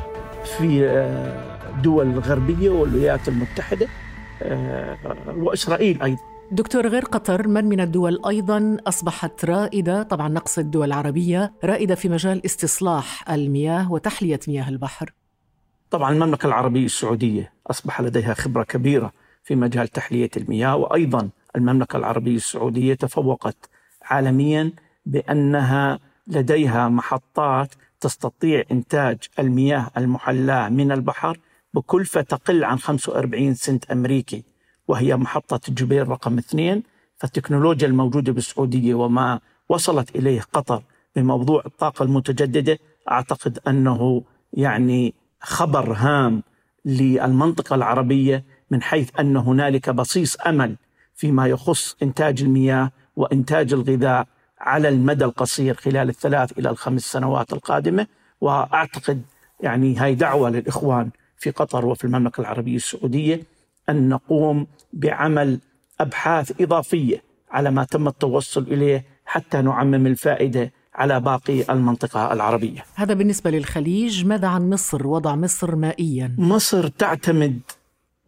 في 0.45 0.87
آه، 0.87 1.59
دول 1.83 2.07
الغربية 2.07 2.71
والولايات 2.71 3.29
المتحدة 3.29 3.87
آه، 4.43 4.99
وإسرائيل 5.37 6.03
أيضا. 6.03 6.38
دكتور 6.53 6.89
غير 6.89 7.05
قطر 7.05 7.49
من 7.49 7.65
من 7.65 7.81
الدول 7.81 8.21
أيضا 8.29 8.77
أصبحت 8.87 9.45
رائدة 9.45 10.03
طبعا 10.03 10.29
نقصد 10.29 10.59
الدول 10.63 10.87
العربية 10.87 11.53
رائدة 11.65 11.95
في 11.95 12.09
مجال 12.09 12.45
استصلاح 12.45 13.31
المياه 13.31 13.93
وتحلية 13.93 14.41
مياه 14.49 14.69
البحر. 14.69 15.13
طبعا 15.91 16.13
المملكة 16.13 16.47
العربية 16.47 16.85
السعودية 16.85 17.53
أصبح 17.71 18.01
لديها 18.01 18.35
خبرة 18.35 18.63
كبيرة 18.63 19.13
في 19.45 19.57
مجال 19.57 19.89
تحلية 19.89 20.31
المياه 20.37 20.77
وأيضا 20.77 21.29
المملكة 21.57 21.97
العربية 21.97 22.37
السعودية 22.37 22.95
تفوقت 22.95 23.69
عالميا 24.03 24.73
بأنها 25.07 25.99
لديها 26.27 26.89
محطات 26.89 27.75
تستطيع 28.01 28.63
إنتاج 28.73 29.19
المياه 29.39 29.91
المحلاة 29.97 30.69
من 30.69 30.93
البحر 30.93 31.39
بكلفة 31.75 32.21
تقل 32.21 32.65
عن 32.65 32.79
45 32.79 33.55
سنت 33.55 33.91
أمريكي. 33.91 34.45
وهي 34.89 35.17
محطة 35.17 35.61
جبير 35.69 36.09
رقم 36.09 36.39
اثنين 36.39 36.83
فالتكنولوجيا 37.17 37.89
الموجودة 37.89 38.33
بالسعودية 38.33 38.95
وما 38.95 39.41
وصلت 39.69 40.17
إليه 40.17 40.41
قطر 40.53 40.83
بموضوع 41.17 41.63
الطاقة 41.67 42.03
المتجددة 42.03 42.79
أعتقد 43.11 43.59
أنه 43.69 44.23
يعني 44.53 45.15
خبر 45.41 45.93
هام 45.93 46.43
للمنطقة 46.85 47.75
العربية 47.75 48.45
من 48.71 48.83
حيث 48.83 49.21
أن 49.21 49.37
هنالك 49.37 49.91
بصيص 49.91 50.37
أمل 50.41 50.77
فيما 51.15 51.47
يخص 51.47 51.97
إنتاج 52.03 52.43
المياه 52.43 52.91
وإنتاج 53.17 53.73
الغذاء 53.73 54.27
على 54.61 54.89
المدى 54.89 55.25
القصير 55.25 55.75
خلال 55.75 56.09
الثلاث 56.09 56.59
إلى 56.59 56.71
الخمس 56.71 57.03
سنوات 57.03 57.53
القادمة. 57.53 58.07
وأعتقد 58.41 59.23
يعني 59.61 59.97
هاي 59.97 60.15
دعوة 60.15 60.51
للإخوان 60.51 61.11
في 61.37 61.51
قطر 61.51 61.87
وفي 61.87 62.05
المملكة 62.05 62.41
العربية 62.41 62.77
السعودية 62.77 63.43
أن 63.89 64.09
نقوم 64.09 64.67
بعمل 64.93 65.61
أبحاث 66.01 66.61
إضافية 66.61 67.23
على 67.51 67.71
ما 67.71 67.85
تم 67.85 68.09
التوصل 68.09 68.63
إليه 68.63 69.05
حتى 69.25 69.63
نعمم 69.63 70.07
الفائدة 70.07 70.73
على 70.95 71.21
باقي 71.21 71.73
المنطقة 71.73 72.33
العربية. 72.33 72.85
هذا 72.95 73.15
بالنسبة 73.15 73.51
للخليج. 73.51 74.27
ماذا 74.27 74.49
عن 74.49 74.71
مصر؟ 74.71 75.07
وضع 75.07 75.37
مصر 75.37 75.77
مائيا. 75.77 76.35
مصر 76.39 76.89
تعتمد 76.89 77.61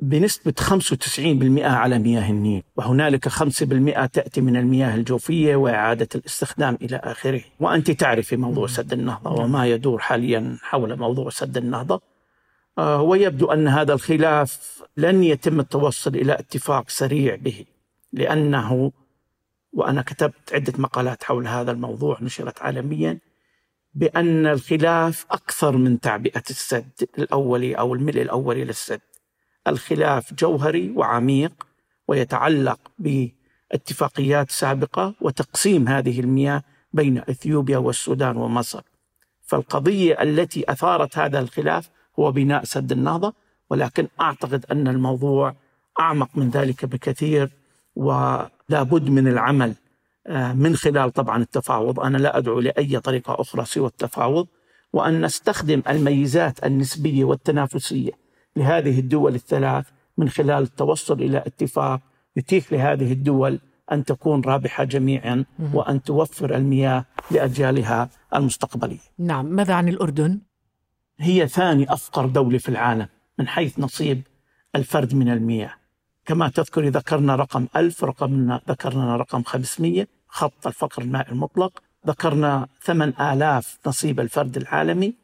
بنسبة 0.01 0.55
95% 0.61 1.65
على 1.65 1.99
مياه 1.99 2.31
النيل 2.31 2.63
وهنالك 2.77 3.29
5% 3.29 4.07
تأتي 4.07 4.41
من 4.41 4.57
المياه 4.57 4.95
الجوفية 4.95 5.57
وإعادة 5.57 6.09
الاستخدام 6.15 6.79
إلى 6.83 6.97
آخره. 6.97 7.41
وأنت 7.61 7.91
تعرفي 7.91 8.37
موضوع 8.37 8.67
سد 8.67 8.93
النهضة 8.93 9.31
وما 9.31 9.67
يدور 9.67 9.99
حاليا 9.99 10.57
حول 10.63 10.99
موضوع 10.99 11.31
سد 11.31 11.57
النهضة. 11.57 12.01
ويبدو 13.01 13.53
أن 13.53 13.69
هذا 13.69 13.93
الخلاف 13.93 14.83
لن 14.97 15.25
يتم 15.25 15.61
التوصل 15.61 16.15
إلى 16.15 16.33
اتفاق 16.33 16.91
سريع 16.91 17.35
به 17.35 17.65
لأنه 18.13 18.93
وأنا 19.73 20.03
كتبت 20.03 20.55
عدة 20.55 20.73
مقالات 20.79 21.25
حول 21.25 21.47
هذا 21.47 21.71
الموضوع 21.73 22.19
نشرت 22.21 22.63
عالميا 22.63 23.19
بأن 23.95 24.47
الخلاف 24.47 25.27
أكثر 25.31 25.77
من 25.77 26.01
تعبئة 26.01 26.43
السد 26.51 27.09
الأولي 27.19 27.75
أو 27.75 27.95
الملء 27.95 28.23
الأولي 28.23 28.65
للسد. 28.65 29.01
الخلاف 29.67 30.35
جوهري 30.35 30.91
وعميق 30.97 31.67
ويتعلق 32.09 32.81
باتفاقيات 32.99 34.51
سابقة 34.51 35.15
وتقسيم 35.21 35.89
هذه 35.89 36.21
المياه 36.21 36.63
بين 36.93 37.19
إثيوبيا 37.19 37.79
والسودان 37.79 38.37
ومصر. 38.37 38.83
فالقضية 39.47 40.23
التي 40.23 40.65
أثارت 40.73 41.19
هذا 41.19 41.39
الخلاف 41.41 41.91
هو 42.19 42.33
بناء 42.33 42.65
سد 42.65 42.93
النهضة 42.93 43.33
ولكن 43.71 44.09
أعتقد 44.21 44.67
أن 44.73 44.89
الموضوع 44.89 45.55
أعمق 46.01 46.29
من 46.35 46.51
ذلك 46.51 46.85
بكثير 46.85 47.51
ولا 47.97 48.83
بد 48.83 49.09
من 49.09 49.29
العمل 49.29 49.75
آه، 50.27 50.53
من 50.53 50.77
خلال 50.77 51.13
طبعا 51.13 51.43
التفاوض. 51.43 52.01
أنا 52.01 52.17
لا 52.17 52.39
أدعو 52.39 52.61
لأي 52.61 53.01
طريقة 53.01 53.41
أخرى 53.41 53.65
سوى 53.65 53.87
التفاوض 53.87 54.47
وأن 54.93 55.21
نستخدم 55.25 55.83
الميزات 55.89 56.65
النسبية 56.65 57.25
والتنافسية 57.25 58.11
لهذه 58.57 58.99
الدول 58.99 59.35
الثلاث 59.35 59.87
من 60.19 60.29
خلال 60.29 60.63
التوصل 60.63 61.23
إلى 61.23 61.39
اتفاق 61.39 62.01
يتيح 62.37 62.73
لهذه 62.73 63.13
الدول 63.13 63.59
أن 63.93 64.05
تكون 64.05 64.41
رابحة 64.41 64.85
جميعا 64.85 65.45
وأن 65.75 66.03
توفر 66.03 66.57
المياه 66.57 67.05
لأجيالها 67.31 68.11
المستقبلية. 68.35 68.99
نعم. 69.19 69.47
ماذا 69.47 69.75
عن 69.75 69.89
الأردن؟ 69.89 70.41
هي 71.23 71.49
ثاني 71.49 71.93
أفقر 71.93 72.27
دولة 72.27 72.59
في 72.59 72.69
العالم 72.69 73.09
من 73.39 73.49
حيث 73.49 73.79
نصيب 73.79 74.23
الفرد 74.77 75.15
من 75.15 75.29
المياه. 75.29 75.75
كما 76.27 76.49
تذكري 76.49 76.89
ذكرنا 76.89 77.37
رقم 77.37 77.67
ألف 77.77 78.05
رقمنا 78.05 78.61
ذكرنا 78.69 79.17
رقم 79.17 79.43
500 79.43 80.07
خط 80.29 80.67
الفقر 80.67 81.03
المائي 81.03 81.33
المطلق. 81.33 81.83
ذكرنا 82.07 82.69
8000 82.83 83.79
نصيب 83.87 84.21
الفرد 84.21 84.57
العالمي. 84.57 85.15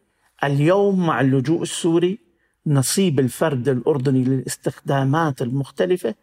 اليوم 0.45 1.07
مع 1.07 1.21
اللجوء 1.21 1.63
السوري 1.63 2.19
نصيب 2.67 3.21
الفرد 3.21 3.69
الأردني 3.69 4.25
للاستخدامات 4.25 5.43
المختلفة 5.43 6.15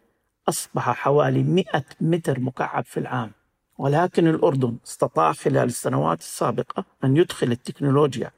أصبح 0.48 0.90
حوالي 0.90 1.42
100 1.42 1.64
متر 2.00 2.40
مكعب 2.40 2.84
في 2.84 3.00
العام. 3.00 3.30
ولكن 3.78 4.28
الأردن 4.28 4.76
استطاع 4.86 5.32
خلال 5.32 5.68
السنوات 5.68 6.20
السابقة 6.20 6.84
أن 7.04 7.16
يدخل 7.16 7.52
التكنولوجيا 7.52 8.30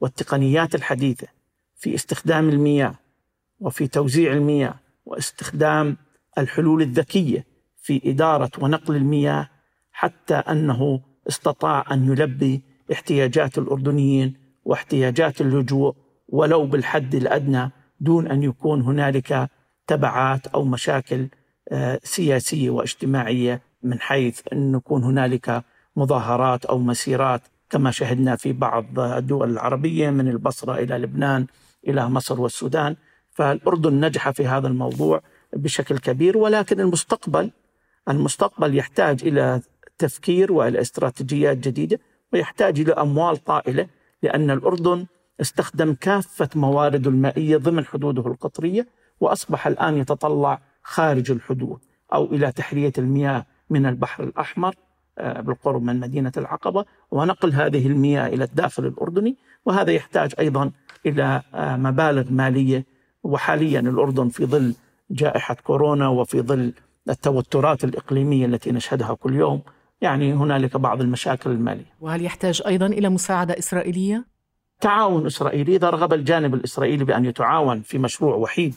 والتقنيات 0.00 0.74
الحديثة 0.74 1.26
في 1.76 1.94
استخدام 1.94 2.48
المياه 2.48 2.94
وفي 3.60 3.86
توزيع 3.86 4.32
المياه 4.32 4.74
واستخدام 5.04 5.96
الحلول 6.38 6.82
الذكية 6.82 7.46
في 7.82 8.00
إدارة 8.04 8.50
ونقل 8.58 8.96
المياه 8.96 9.48
حتى 9.92 10.34
أنه 10.34 11.00
استطاع 11.28 11.84
أن 11.90 12.12
يلبي 12.12 12.62
احتياجات 12.92 13.58
الأردنيين 13.58 14.36
واحتياجات 14.64 15.40
اللجوء 15.40 15.94
ولو 16.28 16.66
بالحد 16.66 17.14
الأدنى 17.14 17.70
دون 18.00 18.26
أن 18.26 18.42
يكون 18.42 18.80
هنالك 18.82 19.50
تبعات 19.86 20.46
أو 20.46 20.64
مشاكل 20.64 21.28
آه، 21.68 22.00
سياسية 22.02 22.70
واجتماعية 22.70 23.62
من 23.82 24.00
حيث 24.00 24.40
أن 24.52 24.74
يكون 24.74 25.04
هنالك 25.04 25.64
مظاهرات 25.96 26.64
أو 26.64 26.78
مسيرات 26.78 27.42
كما 27.74 27.90
شهدنا 27.90 28.36
في 28.36 28.52
بعض 28.52 29.00
الدول 29.00 29.50
العربية 29.50 30.10
من 30.10 30.28
البصرة 30.28 30.74
إلى 30.74 30.98
لبنان 30.98 31.46
إلى 31.88 32.08
مصر 32.08 32.40
والسودان. 32.40 32.96
فالأردن 33.30 34.04
نجح 34.04 34.30
في 34.30 34.46
هذا 34.46 34.68
الموضوع 34.68 35.20
بشكل 35.52 35.98
كبير 35.98 36.38
ولكن 36.38 36.80
المستقبل 36.80 37.50
المستقبل 38.08 38.76
يحتاج 38.76 39.26
إلى 39.26 39.60
تفكير 39.98 40.52
وإلى 40.52 40.80
استراتيجيات 40.80 41.56
جديدة 41.56 42.00
ويحتاج 42.32 42.80
إلى 42.80 42.92
أموال 42.92 43.36
طائلة 43.44 43.86
لأن 44.22 44.50
الأردن 44.50 45.06
استخدم 45.40 45.94
كافة 45.94 46.48
موارده 46.54 47.10
المائية 47.10 47.56
ضمن 47.56 47.84
حدوده 47.84 48.26
القطرية 48.26 48.86
وأصبح 49.20 49.66
الآن 49.66 49.96
يتطلع 49.96 50.60
خارج 50.82 51.30
الحدود 51.30 51.80
أو 52.12 52.24
إلى 52.24 52.52
تحليه 52.52 52.92
المياه 52.98 53.46
من 53.70 53.86
البحر 53.86 54.24
الأحمر. 54.24 54.68
آه، 54.68 54.93
بالقرب 55.18 55.82
من 55.82 56.00
مدينة 56.00 56.32
العقبة 56.36 56.84
ونقل 57.10 57.52
هذه 57.52 57.86
المياه 57.86 58.26
إلى 58.26 58.44
الداخل 58.44 58.86
الأردني 58.86 59.36
وهذا 59.64 59.92
يحتاج 59.92 60.34
أيضا 60.38 60.70
إلى 61.06 61.42
آه، 61.54 61.76
مبالغ 61.76 62.32
مالية 62.32 62.84
وحاليا 63.22 63.80
الأردن 63.80 64.28
في 64.28 64.46
ظل 64.46 64.74
جائحة 65.10 65.54
كورونا 65.54 66.08
وفي 66.08 66.40
ظل 66.40 66.72
التوترات 67.08 67.84
الإقليمية 67.84 68.46
التي 68.46 68.72
نشهدها 68.72 69.14
كل 69.14 69.34
يوم 69.34 69.62
يعني 70.00 70.32
هنالك 70.32 70.76
بعض 70.76 71.00
المشاكل 71.00 71.50
المالية. 71.50 71.94
وهل 72.00 72.24
يحتاج 72.24 72.62
أيضا 72.66 72.86
إلى 72.86 73.08
مساعدة 73.08 73.58
إسرائيلية؟ 73.58 74.24
تعاون 74.80 75.26
إسرائيلي 75.26 75.76
إذا 75.76 75.90
رغب 75.90 76.12
الجانب 76.12 76.54
الإسرائيلي 76.54 77.04
بأن 77.04 77.24
يتعاون 77.24 77.82
في 77.82 77.98
مشروع 77.98 78.34
وحيد 78.34 78.74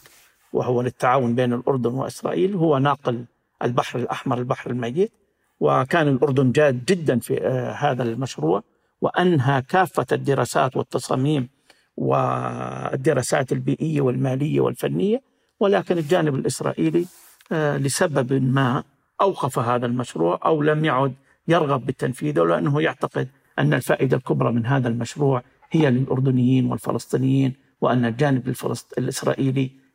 وهو 0.54 0.82
للتعاون 0.82 1.36
بين 1.36 1.54
الأردن 1.54 1.94
وإسرائيل 1.94 2.56
هو 2.56 2.78
ناقل 2.78 3.26
البحر 3.64 4.00
الأحمر 4.00 4.38
البحر 4.38 4.72
الميت 4.72 5.12
وكان 5.60 6.08
الأردن 6.08 6.52
جاد 6.52 6.86
جدا 6.86 7.20
في 7.20 7.42
آه، 7.42 7.72
هذا 7.72 8.04
المشروع 8.04 8.64
وأنهى 9.02 9.62
كافة 9.62 10.06
الدراسات 10.12 10.78
والتصاميم 10.78 11.50
والدراسات 11.98 13.52
البيئية 13.52 14.02
والمالية 14.02 14.62
والفنية 14.62 15.22
ولكن 15.60 15.98
الجانب 15.98 16.36
الإسرائيلي 16.36 17.06
آه، 17.52 17.78
لسبب 17.78 18.34
ما 18.34 18.84
أوقف 19.22 19.60
هذا 19.60 19.86
المشروع 19.86 20.40
أو 20.46 20.62
لم 20.62 20.86
يعد 20.86 21.14
يرغب 21.48 21.86
بتنفيذه 21.86 22.44
لأنه 22.44 22.82
يعتقد 22.82 23.28
أن 23.60 23.74
الفائدة 23.74 24.18
الكبرى 24.18 24.52
من 24.52 24.66
هذا 24.66 24.88
المشروع 24.88 25.44
هي 25.72 25.92
للأردنيين 25.92 26.72
والفلسطينيين 26.72 27.54
وأن 27.82 28.06
الجانب 28.06 28.48
الفلسط... 28.48 28.98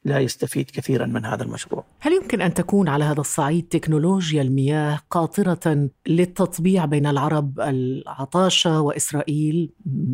لا 0.04 0.18
يستفيد 0.18 0.70
كثيرا 0.70 1.06
من 1.06 1.24
هذا 1.24 1.42
المشروع. 1.42 1.84
هل 2.00 2.12
يمكن 2.12 2.42
أن 2.42 2.54
تكون 2.54 2.88
على 2.88 3.04
هذا 3.04 3.20
الصعيد 3.20 3.68
تكنولوجيا 3.68 4.42
المياه 4.42 4.98
قاطرة 5.10 5.88
للتطبيع 6.06 6.84
بين 6.84 7.06
العرب 7.06 7.60
العطاشة 7.60 8.80
وإسرائيل؟ 8.80 9.70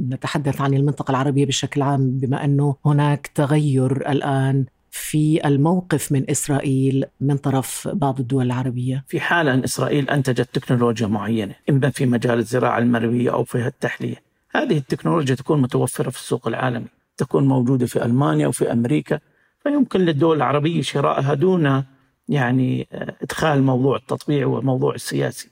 نتحدث 0.08 0.60
عن 0.60 0.74
المنطقة 0.74 1.10
العربية 1.10 1.46
بشكل 1.46 1.82
عام 1.82 2.18
بما 2.18 2.44
أنه 2.44 2.76
هناك 2.86 3.26
تغير 3.26 4.10
الآن 4.10 4.66
في 4.90 5.46
الموقف 5.48 6.12
من 6.12 6.30
إسرائيل 6.30 7.04
من 7.20 7.36
طرف 7.36 7.88
بعض 7.92 8.20
الدول 8.20 8.46
العربية؟ 8.46 9.04
في 9.08 9.20
حال 9.20 9.48
أن 9.48 9.64
إسرائيل 9.64 10.10
أنتجت 10.10 10.48
تكنولوجيا 10.52 11.06
معينة، 11.06 11.54
اما 11.70 11.90
في 11.90 12.06
مجال 12.06 12.38
الزراعة 12.38 12.78
المرويه 12.78 13.32
أو 13.32 13.44
في 13.44 13.66
التحلية، 13.66 14.16
هذه 14.54 14.76
التكنولوجيا 14.76 15.34
تكون 15.34 15.60
متوفرة 15.60 16.10
في 16.10 16.16
السوق 16.18 16.48
العالمي، 16.48 16.86
تكون 17.16 17.48
موجودة 17.48 17.86
في 17.86 18.04
ألمانيا 18.04 18.46
وفي 18.46 18.72
أمريكا، 18.72 19.20
فيمكن 19.62 20.00
للدول 20.00 20.36
العربية 20.36 20.82
شرائها 20.82 21.34
دون 21.34 21.84
يعني 22.28 22.88
آه، 22.92 23.14
إدخال 23.22 23.62
موضوع 23.62 23.96
التطبيع 23.96 24.46
والموضوع 24.46 24.94
السياسي. 24.94 25.48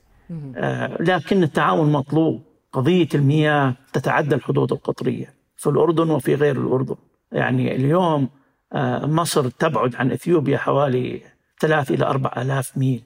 آه، 0.55 0.97
لكن 1.01 1.43
التعاون 1.43 1.91
مطلوب، 1.91 2.41
قضية 2.71 3.07
المياه 3.15 3.75
تتعدى 3.93 4.35
الحدود 4.35 4.71
القطرية 4.71 5.33
في 5.57 5.69
الأردن 5.69 6.09
وفي 6.09 6.35
غير 6.35 6.61
الأردن. 6.61 6.95
يعني 7.31 7.75
اليوم 7.75 8.29
آه، 8.73 9.05
مصر 9.05 9.49
تبعد 9.49 9.95
عن 9.95 10.11
إثيوبيا 10.11 10.57
حوالي 10.57 11.21
ثلاث 11.59 11.91
إلى 11.91 12.05
أربع 12.05 12.31
آلاف 12.37 12.77
ميل. 12.77 13.03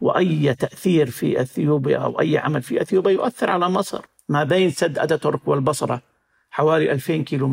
وأي 0.00 0.54
تأثير 0.54 1.10
في 1.10 1.40
إثيوبيا 1.40 1.98
أو 1.98 2.20
أي 2.20 2.38
عمل 2.38 2.62
في 2.62 2.82
إثيوبيا 2.82 3.12
يؤثر 3.12 3.50
على 3.50 3.68
مصر. 3.68 4.04
ما 4.28 4.44
بين 4.44 4.70
سد 4.70 4.98
اتاتورك 4.98 5.48
والبصرة 5.48 6.02
حوالي 6.50 6.92
2000 6.92 7.16
كيلو 7.24 7.48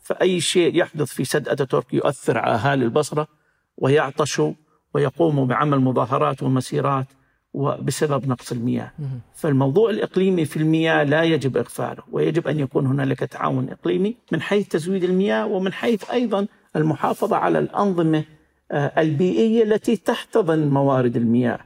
فأي 0.00 0.40
شيء 0.40 0.76
يحدث 0.76 1.08
في 1.12 1.24
سد 1.24 1.48
اتاتورك 1.48 1.94
يؤثر 1.94 2.38
على 2.38 2.54
أهالي 2.54 2.84
البصرة 2.84 3.28
ويعطشوا 3.76 4.52
ويقوموا 4.94 5.46
بعمل 5.46 5.78
مظاهرات 5.80 6.42
ومسيرات 6.42 7.06
وبسبب 7.52 8.28
نقص 8.28 8.52
المياه. 8.52 8.90
فالموضوع 9.34 9.90
الإقليمي 9.90 10.44
في 10.44 10.56
المياه 10.56 11.04
لا 11.04 11.22
يجب 11.22 11.56
إغفاله 11.56 12.02
ويجب 12.12 12.48
أن 12.48 12.58
يكون 12.58 12.86
هنالك 12.86 13.18
تعاون 13.18 13.68
إقليمي 13.70 14.16
من 14.32 14.40
حيث 14.42 14.68
تزويد 14.68 15.04
المياه 15.04 15.46
ومن 15.46 15.72
حيث 15.72 16.10
أيضا 16.10 16.46
المحافظة 16.76 17.36
على 17.36 17.58
الأنظمة 17.58 18.24
آه، 18.72 18.92
البيئية 18.98 19.62
التي 19.62 19.96
تحتضن 19.96 20.68
موارد 20.68 21.16
المياه. 21.16 21.58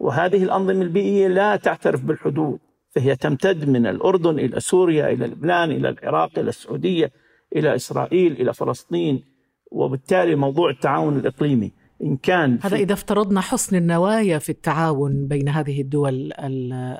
وهذه 0.00 0.42
الأنظمة 0.42 0.82
البيئية 0.82 1.28
لا 1.28 1.56
تعترف 1.56 2.00
بالحدود 2.04 2.58
فهي 2.90 3.16
تمتد 3.16 3.68
من 3.68 3.86
الأردن 3.86 4.38
إلى 4.38 4.60
سوريا 4.60 5.10
إلى 5.12 5.26
لبنان 5.26 5.70
إلى 5.70 5.88
العراق 5.88 6.38
إلى 6.38 6.48
السعودية. 6.48 7.10
إلى 7.56 7.74
إسرائيل 7.74 8.32
إلى 8.32 8.54
فلسطين 8.54 9.24
وبالتالي 9.70 10.34
موضوع 10.36 10.70
التعاون 10.70 11.16
الإقليمي. 11.16 11.72
إن 12.04 12.16
كان 12.16 12.58
هذا 12.62 12.76
إذا 12.76 12.92
افترضنا 12.92 13.40
حسن 13.40 13.76
النوايا 13.76 14.38
في 14.38 14.48
التعاون 14.48 15.26
بين 15.26 15.48
هذه 15.48 15.80
الدول 15.80 16.32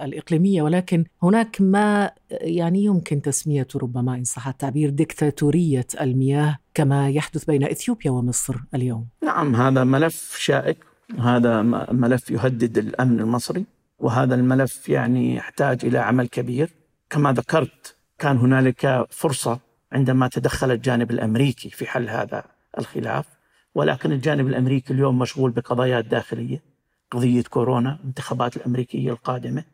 الإقليمية 0.03 0.63
ولكن 0.63 1.05
هناك 1.23 1.57
ما 1.61 2.11
يعني 2.31 2.85
يمكن 2.85 3.23
تسميته 3.23 3.79
ربما 3.79 4.15
إن 4.15 4.25
صح 4.25 4.49
التعبير 4.49 4.91
ديكتاتورية 4.91 5.87
المياه 6.01 6.59
كما 6.75 7.11
يحدث 7.11 7.45
بين 7.45 7.65
إثيوبيا 7.65 8.11
ومصر 8.11 8.57
اليوم. 8.75 9.09
نعم 9.25 9.57
هذا 9.57 9.85
ملف 9.85 10.37
شائك. 10.39 10.79
هذا 11.19 11.63
ملف 11.93 12.31
يهدد 12.31 12.79
الأمن 12.79 13.21
المصري 13.21 13.65
وهذا 13.99 14.35
الملف 14.35 14.89
يعني 14.89 15.35
يحتاج 15.35 15.85
إلى 15.85 15.99
عمل 15.99 16.29
كبير. 16.29 16.71
كما 17.11 17.33
ذكرت 17.33 17.97
كان 18.19 18.37
هنالك 18.37 19.07
فرصة 19.11 19.68
عندما 19.93 20.29
تدخل 20.29 20.71
الجانب 20.71 21.11
الأمريكي 21.11 21.71
في 21.71 21.87
حل 21.87 22.09
هذا 22.09 22.45
الخلاف 22.79 23.27
ولكن 23.75 24.13
الجانب 24.13 24.47
الأمريكي 24.47 24.93
اليوم 24.93 25.19
مشغول 25.19 25.51
بقضايات 25.51 26.05
داخلية 26.05 26.63
قضية 27.11 27.43
كورونا 27.43 27.99
الانتخابات 28.01 28.57
الأمريكية 28.57 29.11
القادمة 29.11 29.65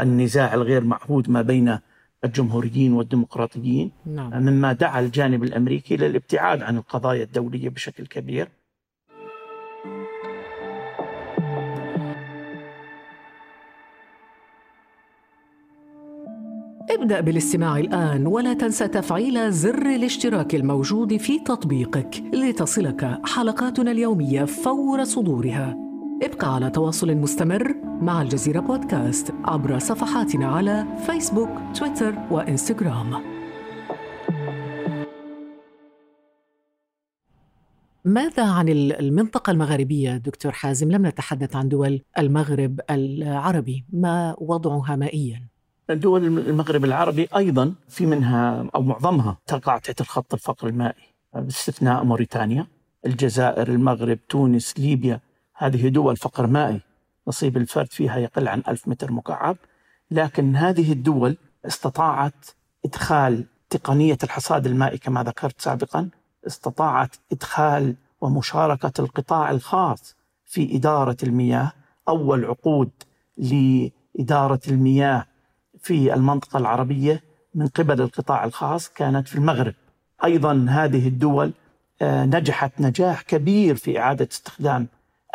النزاع 0.00 0.54
الغير 0.54 0.84
معهود 0.84 1.30
ما 1.30 1.42
بين 1.42 1.78
الجمهوريين 2.24 2.92
والديمقراطيين 2.92 3.90
نعم. 4.06 4.42
مما 4.42 4.72
دعا 4.72 5.00
الجانب 5.00 5.44
الأمريكي 5.44 5.96
للابتعاد 5.96 6.62
عن 6.62 6.76
القضايا 6.76 7.24
الدولية 7.24 7.68
بشكل 7.68 8.06
كبير 8.06 8.48
ابدأ 17.00 17.20
بالاستماع 17.20 17.78
الآن 17.78 18.26
ولا 18.26 18.54
تنسى 18.54 18.88
تفعيل 18.88 19.52
زر 19.52 19.86
الاشتراك 19.86 20.54
الموجود 20.54 21.16
في 21.16 21.38
تطبيقك 21.38 22.22
لتصلك 22.34 23.20
حلقاتنا 23.24 23.90
اليومية 23.90 24.44
فور 24.44 25.04
صدورها. 25.04 25.76
ابقى 26.22 26.54
على 26.54 26.70
تواصل 26.70 27.14
مستمر 27.14 27.74
مع 27.84 28.22
الجزيرة 28.22 28.60
بودكاست 28.60 29.32
عبر 29.44 29.78
صفحاتنا 29.78 30.46
على 30.46 30.86
فيسبوك، 31.06 31.48
تويتر 31.74 32.14
وإنستغرام. 32.30 33.22
ماذا 38.04 38.44
عن 38.44 38.68
المنطقة 38.68 39.50
المغاربية 39.50 40.16
دكتور 40.16 40.52
حازم؟ 40.52 40.90
لم 40.90 41.06
نتحدث 41.06 41.56
عن 41.56 41.68
دول 41.68 42.00
المغرب 42.18 42.80
العربي، 42.90 43.84
ما 43.92 44.36
وضعها 44.38 44.96
مائيا؟ 44.96 45.49
دول 45.94 46.24
المغرب 46.38 46.84
العربي 46.84 47.28
أيضا 47.36 47.74
في 47.88 48.06
منها 48.06 48.66
أو 48.74 48.82
معظمها 48.82 49.36
تقع 49.46 49.78
تحت 49.78 50.00
الخط 50.00 50.34
الفقر 50.34 50.68
المائي. 50.68 51.10
باستثناء 51.34 52.04
موريتانيا، 52.04 52.66
الجزائر، 53.06 53.68
المغرب، 53.68 54.18
تونس، 54.28 54.78
ليبيا، 54.78 55.20
هذه 55.56 55.88
دول 55.88 56.16
فقر 56.16 56.46
مائي. 56.46 56.80
نصيب 57.28 57.56
الفرد 57.56 57.92
فيها 57.92 58.16
يقل 58.16 58.48
عن 58.48 58.62
ألف 58.68 58.88
متر 58.88 59.12
مكعب. 59.12 59.56
لكن 60.10 60.56
هذه 60.56 60.92
الدول 60.92 61.36
استطاعت 61.66 62.46
إدخال 62.84 63.44
تقنية 63.70 64.18
الحصاد 64.22 64.66
المائي 64.66 64.98
كما 64.98 65.22
ذكرت 65.22 65.60
سابقا 65.60 66.08
استطاعت 66.46 67.16
إدخال 67.32 67.94
ومشاركة 68.20 68.92
القطاع 68.98 69.50
الخاص 69.50 70.16
في 70.46 70.76
إدارة 70.76 71.16
المياه. 71.22 71.72
أول 72.08 72.44
عقود 72.44 72.90
لإدارة 73.36 74.60
المياه 74.68 75.26
في 75.82 76.14
المنطقة 76.14 76.58
العربية 76.58 77.22
من 77.54 77.66
قبل 77.66 78.00
القطاع 78.00 78.44
الخاص 78.44 78.88
كانت 78.88 79.28
في 79.28 79.34
المغرب. 79.36 79.74
أيضا 80.24 80.66
هذه 80.68 81.08
الدول 81.08 81.52
آه، 82.02 82.24
نجحت 82.24 82.80
نجاح 82.80 83.22
كبير 83.22 83.74
في 83.74 83.98
إعادة 83.98 84.28
استخدام 84.32 84.86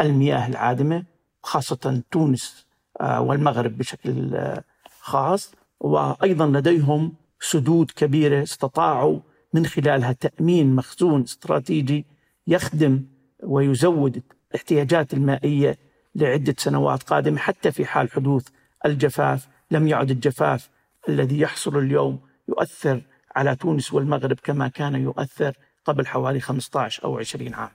المياه 0.02 0.48
العادمة 0.48 1.04
خاصة 1.44 2.02
تونس 2.12 2.66
آه، 3.02 3.22
والمغرب 3.22 3.78
بشكل 3.78 4.36
آه، 4.36 4.64
خاص. 5.00 5.52
وأيضا 5.80 6.48
لديهم 6.48 7.14
سدود 7.40 7.92
كبيرة 7.92 8.44
استطاعوا 8.44 9.20
من 9.54 9.66
خلالها 9.66 10.12
تأمين 10.12 10.76
مخزون 10.76 11.22
استراتيجي 11.22 12.06
يخدم 12.48 13.04
ويزود 13.44 14.24
الاحتياجات 14.52 15.14
المائية 15.14 15.78
لعدة 16.16 16.56
سنوات 16.58 17.04
قادمة 17.04 17.38
حتى 17.38 17.72
في 17.72 17.86
حال 17.86 18.12
حدوث 18.12 18.48
الجفاف 18.86 19.48
لم 19.72 19.88
يعد 19.88 20.12
الجفاف 20.12 20.70
الذي 21.10 21.40
يحصل 21.40 21.78
اليوم 21.78 22.20
يؤثر 22.50 23.02
على 23.36 23.56
تونس 23.56 23.94
والمغرب 23.94 24.38
كما 24.44 24.68
كان 24.68 24.96
يؤثر 24.96 25.54
قبل 25.86 26.08
حوالي 26.08 26.40
15 26.40 27.04
أو 27.04 27.18
20 27.18 27.54
عام. 27.54 27.70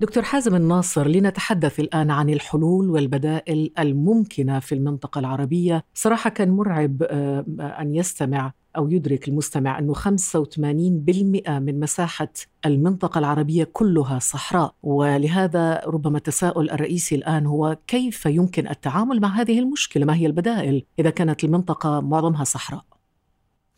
دكتور 0.00 0.22
حازم 0.22 0.54
الناصر 0.54 1.08
لنتحدث 1.08 1.80
الآن 1.80 2.10
عن 2.10 2.30
الحلول 2.30 2.90
والبدائل 2.90 3.72
الممكنة 3.78 4.58
في 4.58 4.74
المنطقة 4.74 5.18
العربية. 5.18 5.84
صراحة 5.94 6.30
كان 6.30 6.50
مرعب 6.50 7.02
آه، 7.02 7.44
أن 7.60 7.94
يستمع 7.94 8.52
أو 8.76 8.90
يدرك 8.90 9.28
المستمع 9.28 9.78
أنه 9.78 9.94
85% 9.94 11.48
من 11.48 11.80
مساحة 11.80 12.32
المنطقة 12.66 13.18
العربية 13.18 13.64
كلها 13.64 14.18
صحراء. 14.18 14.74
ولهذا 14.82 15.82
ربما 15.86 16.18
التساؤل 16.18 16.70
الرئيسي 16.70 17.14
الآن 17.14 17.46
هو 17.46 17.78
كيف 17.86 18.26
يمكن 18.26 18.68
التعامل 18.68 19.20
مع 19.20 19.28
هذه 19.28 19.58
المشكلة؟ 19.58 20.06
ما 20.06 20.14
هي 20.14 20.26
البدائل 20.26 20.84
إذا 20.98 21.10
كانت 21.10 21.44
المنطقة 21.44 22.00
معظمها 22.00 22.44
صحراء؟ 22.44 22.84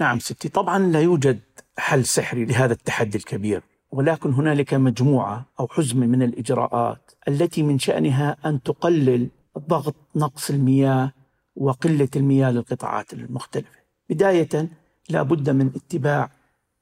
نعم 0.00 0.18
ستي 0.18 0.48
طبعا 0.48 0.78
لا 0.78 1.00
يوجد 1.00 1.40
حل 1.78 2.04
سحري 2.04 2.44
لهذا 2.44 2.72
التحدي 2.72 3.18
الكبير. 3.18 3.62
ولكن 3.90 4.32
هنالك 4.32 4.74
مجموعة 4.74 5.46
أو 5.60 5.68
حزمه 5.68 6.06
من 6.06 6.22
الإجراءات 6.22 7.12
التي 7.28 7.62
من 7.62 7.78
شأنها 7.78 8.36
أن 8.44 8.62
تقلل 8.62 9.28
ضغط 9.58 9.94
نقص 10.16 10.50
المياه 10.50 11.12
وقلة 11.56 12.08
المياه 12.16 12.50
للقطاعات 12.50 13.12
المختلفة. 13.12 13.78
بداية 14.10 14.68
لا 15.10 15.22
بد 15.22 15.50
من 15.50 15.70
اتباع 15.76 16.30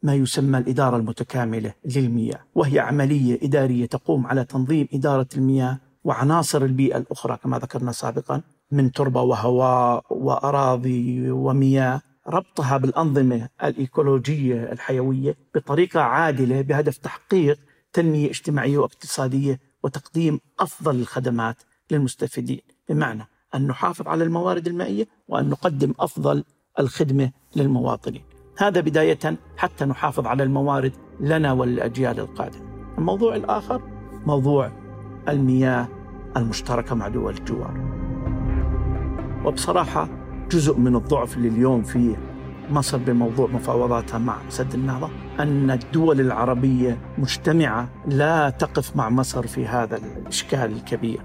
ما 0.03 0.15
يسمى 0.15 0.59
الإدارة 0.59 0.97
المتكاملة 0.97 1.75
للمياه، 1.97 2.41
وهي 2.55 2.79
عملية 2.79 3.39
إدارية 3.43 3.87
تقوم 3.87 4.27
على 4.27 4.45
تنظيم 4.45 4.89
إدارة 4.95 5.29
المياه 5.37 5.79
وعناصر 6.05 6.63
البيئة 6.63 6.97
الأخرى 6.97 7.37
كما 7.37 7.59
ذكرنا 7.59 7.93
سابقا 7.93 8.43
من 8.71 8.93
تربة 8.93 9.23
وهواء 9.23 10.05
وأراضي 10.11 11.31
ومياه. 11.31 12.01
ربطها 12.27 12.77
بالأنظمة 12.77 13.49
الإيكولوجية 13.65 14.73
الحيوية 14.73 15.37
بطريقة 15.55 16.01
عادلة 16.01 16.61
بهدف 16.61 16.97
تحقيق 16.97 17.59
تنمية 17.93 18.31
اجتماعية 18.31 18.79
واقتصادية 18.79 19.61
وتقديم 19.83 20.41
أفضل 20.61 20.97
الخدمات 20.97 21.57
للمستفيدين. 21.91 22.61
بمعنى 22.89 23.29
أن 23.55 23.67
نحافظ 23.67 24.09
على 24.09 24.25
الموارد 24.25 24.67
المائية 24.67 25.07
وأن 25.29 25.49
نقدم 25.49 25.95
أفضل 26.01 26.45
الخدمة 26.81 27.31
للمواطنين. 27.57 28.23
هذا 28.59 28.81
بداية 28.81 29.39
حتى 29.57 29.85
نحافظ 29.85 30.27
على 30.27 30.43
الموارد 30.43 30.93
لنا 31.21 31.53
وللأجيال 31.53 32.21
القادمة. 32.21 32.63
الموضوع 32.99 33.37
الآخر 33.37 33.83
موضوع 34.27 34.71
المياه 35.29 35.89
المشتركة 36.37 36.95
مع 36.95 37.09
دول 37.09 37.35
الجوار. 37.35 37.75
وبصراحة 39.45 40.09
جزء 40.51 40.79
من 40.79 40.97
الضعف 40.97 41.37
اللي 41.37 41.49
اليوم 41.49 41.83
في 41.83 42.17
مصر 42.71 42.99
بموضوع 42.99 43.47
مفاوضاتها 43.47 44.19
مع 44.19 44.37
سد 44.49 44.75
النهضة 44.75 45.11
أن 45.41 45.71
الدول 45.71 46.21
العربية 46.21 46.99
مجتمعة 47.19 47.89
لا 48.07 48.51
تقف 48.51 48.97
مع 48.97 49.11
مصر 49.11 49.47
في 49.47 49.67
هذا 49.67 49.97
الإشكال 49.97 50.73
الكبير. 50.73 51.21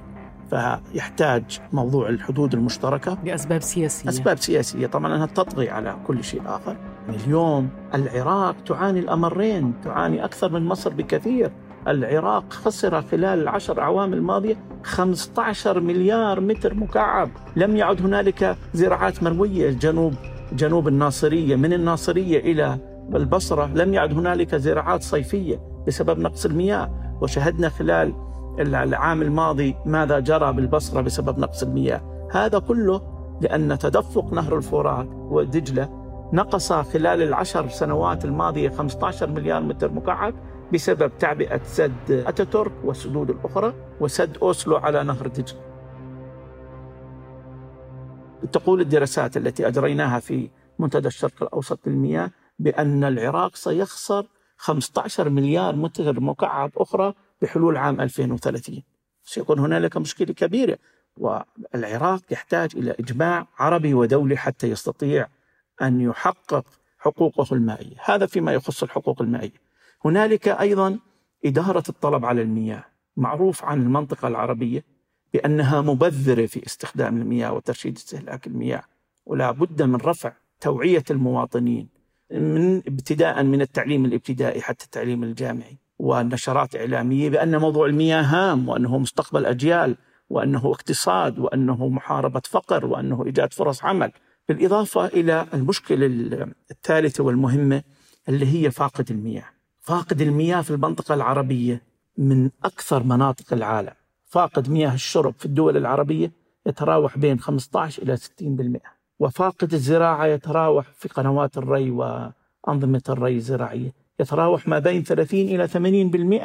فيحتاج 0.50 1.60
موضوع 1.74 2.10
الحدود 2.10 2.54
المشتركة 2.54 3.18
لأسباب 3.24 3.62
سياسية. 3.62 4.10
أسباب 4.10 4.38
سياسية. 4.38 4.88
طبعا 4.88 5.16
أنها 5.16 5.26
تطغي 5.26 5.70
على 5.70 5.96
كل 6.08 6.24
شيء 6.24 6.42
آخر. 6.46 6.78
اليوم 7.10 7.70
العراق 7.94 8.56
تعاني 8.66 9.00
الأمرين 9.00 9.74
تعاني 9.84 10.26
أكثر 10.26 10.52
من 10.52 10.66
مصر 10.66 10.94
بكثير. 10.94 11.52
العراق 11.88 12.54
خسر 12.54 13.02
خلال 13.02 13.42
العشر 13.42 13.82
أعوام 13.82 14.14
الماضية 14.14 14.56
15 14.84 15.80
مليار 15.80 16.40
متر 16.40 16.74
مكعب. 16.74 17.30
لم 17.56 17.76
يعد 17.76 18.02
هنالك 18.02 18.58
زراعات 18.74 19.24
مروية. 19.24 19.70
الجنوب 19.70 20.14
جنوب 20.54 20.88
الناصرية 20.88 21.56
من 21.56 21.74
الناصرية 21.74 22.40
إلى 22.40 22.78
البصرة. 23.16 23.66
لم 23.76 23.94
يعد 23.94 24.14
هنالك 24.14 24.56
زراعات 24.56 25.04
صيفية 25.04 25.62
بسبب 25.88 26.20
نقص 26.20 26.46
المياه. 26.46 27.18
وشهدنا 27.22 27.70
خلال 27.70 28.29
العام 28.60 29.22
الماضي 29.22 29.76
ماذا 29.86 30.20
جرى 30.20 30.54
بالبصرة 30.54 31.02
بسبب 31.02 31.40
نقص 31.40 31.64
المياه؟ 31.64 32.30
هذا 32.32 32.60
كله 32.60 33.02
لأن 33.42 33.78
تدفق 33.78 34.34
نهر 34.34 34.58
الفرات 34.58 35.08
ودجلة 35.12 35.90
نقص 36.34 36.74
خلال 36.74 37.22
العشر 37.22 37.70
سنوات 37.70 38.26
الماضية 38.26 38.70
15 38.70 39.30
مليار 39.30 39.62
متر 39.62 39.92
مكعب 39.92 40.34
بسبب 40.74 41.12
تعبئة 41.20 41.64
سد 41.64 42.12
أتاتورك 42.12 42.72
والسدود 42.84 43.30
الأخرى 43.30 43.74
وسد 44.02 44.38
أوسلو 44.38 44.76
على 44.76 45.04
نهر 45.04 45.28
دجلة. 45.28 45.60
تقول 48.52 48.82
الدراسات 48.82 49.38
التي 49.38 49.68
أجريناها 49.68 50.20
في 50.20 50.50
منتدى 50.80 51.08
الشرق 51.08 51.44
الأوسط 51.44 51.80
للمياه 51.88 52.32
بأن 52.60 53.04
العراق 53.04 53.56
سيخسر 53.56 54.26
15 54.58 55.30
مليار 55.30 55.76
متر 55.76 56.20
مكعب 56.20 56.72
أخرى 56.78 57.14
بحلول 57.42 57.78
عام 57.78 58.02
2030 58.02 58.84
سيكون 59.24 59.60
هنالك 59.60 59.98
مشكلة 59.98 60.34
كبيرة 60.34 60.78
والعراق 61.18 62.22
يحتاج 62.32 62.70
إلى 62.76 62.92
إجماع 62.92 63.48
عربي 63.60 63.94
ودولي 63.94 64.38
حتى 64.38 64.68
يستطيع 64.68 65.28
أن 65.82 66.02
يحقق 66.02 66.66
حقوقه 66.98 67.56
المائية. 67.56 67.96
هذا 68.06 68.26
فيما 68.26 68.54
يخص 68.54 68.84
الحقوق 68.84 69.22
المائية. 69.22 69.62
هنالك 70.06 70.48
أيضا 70.48 71.00
إدارة 71.46 71.84
الطلب 71.90 72.26
على 72.26 72.42
المياه. 72.42 72.86
معروف 73.18 73.64
عن 73.64 73.82
المنطقة 73.82 74.28
العربية 74.28 74.84
بأنها 75.34 75.82
مبذرة 75.82 76.46
في 76.46 76.66
استخدام 76.66 77.22
المياه 77.22 77.54
وترشيد 77.54 77.96
استهلاك 77.96 78.48
المياه 78.48 78.84
ولا 79.26 79.52
بد 79.52 79.82
من 79.82 79.96
رفع 79.96 80.34
توعية 80.62 81.04
المواطنين 81.12 81.90
من 82.32 82.78
ابتداء 82.78 83.44
من 83.44 83.62
التعليم 83.62 84.06
الابتدائي 84.06 84.62
حتى 84.62 84.86
التعليم 84.86 85.24
الجامعي. 85.24 85.78
والنشرات 86.00 86.76
إعلامية 86.76 87.30
بأن 87.30 87.58
موضوع 87.58 87.86
المياه 87.86 88.22
هام 88.22 88.70
وأنه 88.70 88.98
مستقبل 88.98 89.46
أجيال 89.46 89.96
وأنه 90.30 90.72
اقتصاد 90.72 91.40
وأنه 91.40 91.88
محاربة 91.90 92.42
فقر 92.50 92.86
وأنه 92.86 93.26
إيجاد 93.26 93.54
فرص 93.54 93.84
عمل. 93.86 94.12
بالإضافة 94.50 95.06
إلى 95.06 95.46
المشكلة 95.54 96.06
الثالثة 96.72 97.24
والمهمة 97.24 97.84
اللي 98.30 98.46
هي 98.46 98.72
فاقد 98.72 99.12
المياه. 99.12 99.46
فاقد 99.82 100.22
المياه 100.22 100.62
في 100.62 100.72
المنطقة 100.72 101.14
العربية 101.14 101.82
من 102.18 102.50
أكثر 102.64 103.04
مناطق 103.04 103.54
العالم. 103.54 103.94
فاقد 104.26 104.70
مياه 104.70 104.94
الشرب 104.94 105.34
في 105.38 105.46
الدول 105.46 105.78
العربية 105.78 106.32
يتراوح 106.66 107.18
بين 107.18 107.40
15 107.40 108.04
إلى 108.04 108.18
60% 108.18 108.80
وفاقد 109.20 109.74
الزراعة 109.74 110.26
يتراوح 110.26 110.86
في 110.94 111.10
قنوات 111.10 111.58
الري 111.58 111.92
وأنظمة 111.92 113.02
الري 113.10 113.36
الزراعية 113.36 113.94
يتراوح 114.20 114.68
ما 114.68 114.80
بين 114.80 115.04
30 115.04 115.40
إلى 115.40 115.68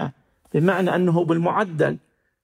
80% 0.02 0.54
بمعنى 0.54 0.94
أنه 0.94 1.24
بالمعدل 1.24 1.98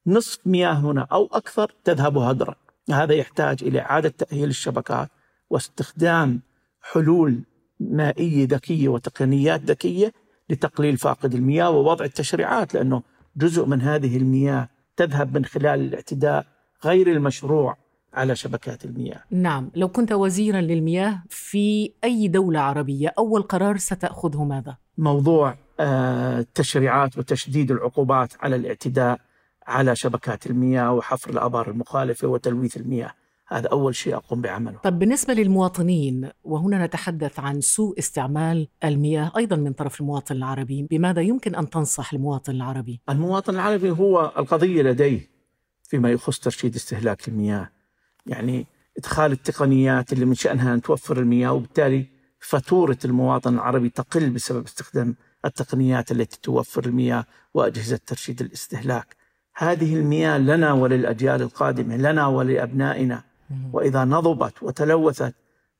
نصف 0.06 0.46
مياهنا 0.46 1.06
أو 1.12 1.28
أكثر 1.32 1.72
تذهب 1.84 2.18
هدرا 2.18 2.54
هذا 2.90 3.14
يحتاج 3.14 3.64
إلى 3.64 3.80
إعادة 3.80 4.08
تأهيل 4.08 4.48
الشبكات 4.48 5.08
واستخدام 5.50 6.40
حلول 6.82 7.40
مائية 7.80 8.46
ذكية 8.50 8.88
وتقنيات 8.88 9.60
ذكية 9.60 10.12
لتقليل 10.50 10.96
فاقد 10.96 11.34
المياه 11.34 11.70
ووضع 11.70 12.04
التشريعات 12.04 12.74
لأنه 12.74 13.02
جزء 13.36 13.66
من 13.66 13.82
هذه 13.82 14.16
المياه 14.16 14.68
تذهب 14.96 15.34
من 15.34 15.44
خلال 15.44 15.80
الاعتداء 15.80 16.46
غير 16.84 17.12
المشروع 17.12 17.76
على 18.14 18.36
شبكات 18.36 18.84
المياه 18.84 19.22
نعم 19.30 19.70
لو 19.74 19.88
كنت 19.88 20.12
وزيرا 20.12 20.60
للمياه 20.60 21.22
في 21.28 21.92
أي 22.04 22.28
دولة 22.28 22.60
عربية 22.60 23.14
أول 23.18 23.42
قرار 23.42 23.76
ستأخذه 23.76 24.44
ماذا؟ 24.44 24.76
موضوع 24.98 25.54
آه، 25.80 26.38
التشريعات 26.38 27.18
وتشديد 27.18 27.70
العقوبات 27.70 28.32
على 28.40 28.56
الاعتداء 28.56 29.20
على 29.66 29.96
شبكات 29.96 30.46
المياه 30.46 30.92
وحفر 30.92 31.30
الآبار 31.30 31.70
المخالفة 31.70 32.28
وتلويث 32.28 32.76
المياه 32.76 33.12
هذا 33.48 33.68
أول 33.68 33.94
شيء 33.94 34.16
أقوم 34.16 34.40
بعمله 34.40 34.78
طب 34.78 34.98
بالنسبة 34.98 35.34
للمواطنين 35.34 36.30
وهنا 36.44 36.86
نتحدث 36.86 37.40
عن 37.40 37.60
سوء 37.60 37.98
استعمال 37.98 38.68
المياه 38.84 39.32
أيضا 39.36 39.56
من 39.56 39.72
طرف 39.72 40.00
المواطن 40.00 40.36
العربي 40.36 40.86
بماذا 40.90 41.20
يمكن 41.20 41.54
أن 41.54 41.70
تنصح 41.70 42.12
المواطن 42.12 42.52
العربي؟ 42.52 43.00
المواطن 43.08 43.54
العربي 43.54 43.90
هو 43.90 44.32
القضية 44.38 44.82
لديه 44.82 45.30
فيما 45.82 46.10
يخص 46.10 46.38
ترشيد 46.38 46.74
استهلاك 46.74 47.28
المياه 47.28 47.70
يعني 48.26 48.66
إدخال 48.98 49.32
التقنيات 49.32 50.12
اللي 50.12 50.24
من 50.24 50.34
شأنها 50.34 50.74
أن 50.74 50.82
توفر 50.82 51.18
المياه 51.18 51.52
وبالتالي 51.52 52.06
فاتورة 52.40 52.98
المواطن 53.04 53.54
العربي 53.54 53.88
تقل 53.88 54.30
بسبب 54.30 54.64
استخدام 54.64 55.14
التقنيات 55.44 56.12
التي 56.12 56.38
توفر 56.42 56.84
المياه 56.86 57.24
وأجهزة 57.54 58.00
ترشيد 58.06 58.40
الاستهلاك. 58.40 59.16
هذه 59.56 59.96
المياه 59.96 60.38
لنا 60.38 60.72
وللأجيال 60.72 61.42
القادمة 61.42 61.96
لنا 61.96 62.26
ولأبنائنا. 62.26 63.24
وإذا 63.72 64.04
نضبت 64.04 64.62
وتلوثت 64.62 65.34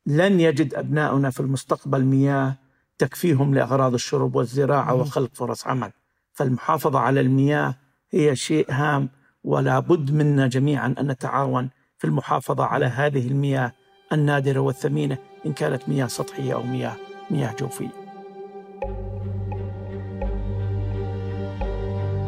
لن 0.07 0.41
يجد 0.41 0.75
أبناؤنا 0.75 1.31
في 1.31 1.41
المستقبل 1.41 2.05
مياه 2.05 2.57
تكفيهم 2.99 3.55
لأغراض 3.55 3.95
الشرب 3.95 4.37
والزراعة 4.37 4.95
وخلق 4.95 5.31
فرص 5.35 5.67
عمل. 5.67 5.93
فالمحافظة 6.33 6.99
على 6.99 7.21
المياه 7.21 7.75
هي 8.11 8.37
شيء 8.37 8.67
هام 8.71 9.09
ولا 9.45 9.79
بد 9.79 10.11
منا 10.11 10.47
جميعا 10.47 10.95
أن 11.01 11.07
نتعاون 11.11 11.71
في 12.01 12.07
المحافظة 12.07 12.65
على 12.65 12.87
هذه 12.87 13.29
المياه 13.29 13.73
النادرة 14.13 14.61
والثمينة 14.61 15.19
إن 15.47 15.53
كانت 15.53 15.89
مياه 15.89 16.07
سطحية 16.07 16.55
أو 16.55 16.63
مياه 16.63 16.97
مياه 17.31 17.55
جوفية. 17.61 17.91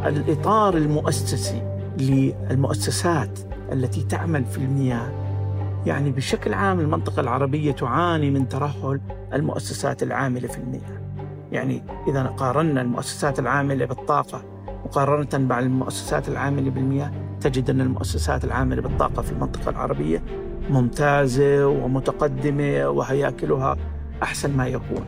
الإطار 0.06 0.76
المؤسسي 0.76 1.62
للمؤسسات 1.98 3.38
التي 3.72 4.02
تعمل 4.02 4.44
في 4.44 4.58
المياه 4.58 5.12
يعني 5.86 6.10
بشكل 6.10 6.54
عام 6.54 6.80
المنطقة 6.80 7.20
العربية 7.20 7.72
تعاني 7.72 8.30
من 8.30 8.48
ترهل 8.48 9.00
المؤسسات 9.32 10.02
العاملة 10.02 10.48
في 10.48 10.58
المياه. 10.58 11.02
يعني 11.52 11.82
إذا 12.08 12.22
قارنا 12.22 12.80
المؤسسات 12.80 13.38
العاملة 13.38 13.84
بالطاقة 13.84 14.44
مقارنة 14.84 15.46
مع 15.46 15.58
المؤسسات 15.58 16.28
العاملة 16.28 16.70
بالمياه 16.70 17.21
تجد 17.42 17.70
أن 17.70 17.80
المؤسسات 17.80 18.44
العاملة 18.44 18.82
بالطاقة 18.82 19.22
في 19.22 19.32
المنطقة 19.32 19.70
العربية 19.70 20.22
ممتازة 20.70 21.66
ومتقدمة 21.66 22.88
وهياكلها 22.88 23.76
أحسن 24.22 24.56
ما 24.56 24.66
يكون 24.66 25.04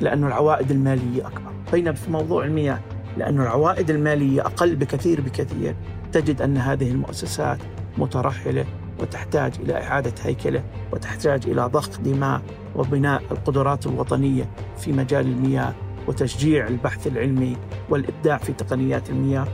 لأن 0.00 0.24
العوائد 0.24 0.70
المالية 0.70 1.26
أكبر. 1.26 1.52
بينما 1.72 1.92
في 1.92 2.10
موضوع 2.10 2.44
المياه 2.44 2.80
لأن 3.16 3.40
العوائد 3.40 3.90
المالية 3.90 4.40
أقل 4.40 4.76
بكثير 4.76 5.20
بكثير 5.20 5.76
تجد 6.12 6.42
أن 6.42 6.56
هذه 6.56 6.90
المؤسسات 6.90 7.58
مترحلة 7.98 8.64
وتحتاج 9.00 9.52
إلى 9.60 9.82
إعادة 9.82 10.12
هيكلة 10.22 10.62
وتحتاج 10.92 11.46
إلى 11.46 11.62
ضخ 11.66 12.00
دماء 12.00 12.42
وبناء 12.76 13.22
القدرات 13.30 13.86
الوطنية 13.86 14.48
في 14.78 14.92
مجال 14.92 15.26
المياه 15.26 15.74
وتشجيع 16.08 16.66
البحث 16.66 17.06
العلمي 17.06 17.56
والإبداع 17.90 18.38
في 18.38 18.52
تقنيات 18.52 19.10
المياه. 19.10 19.46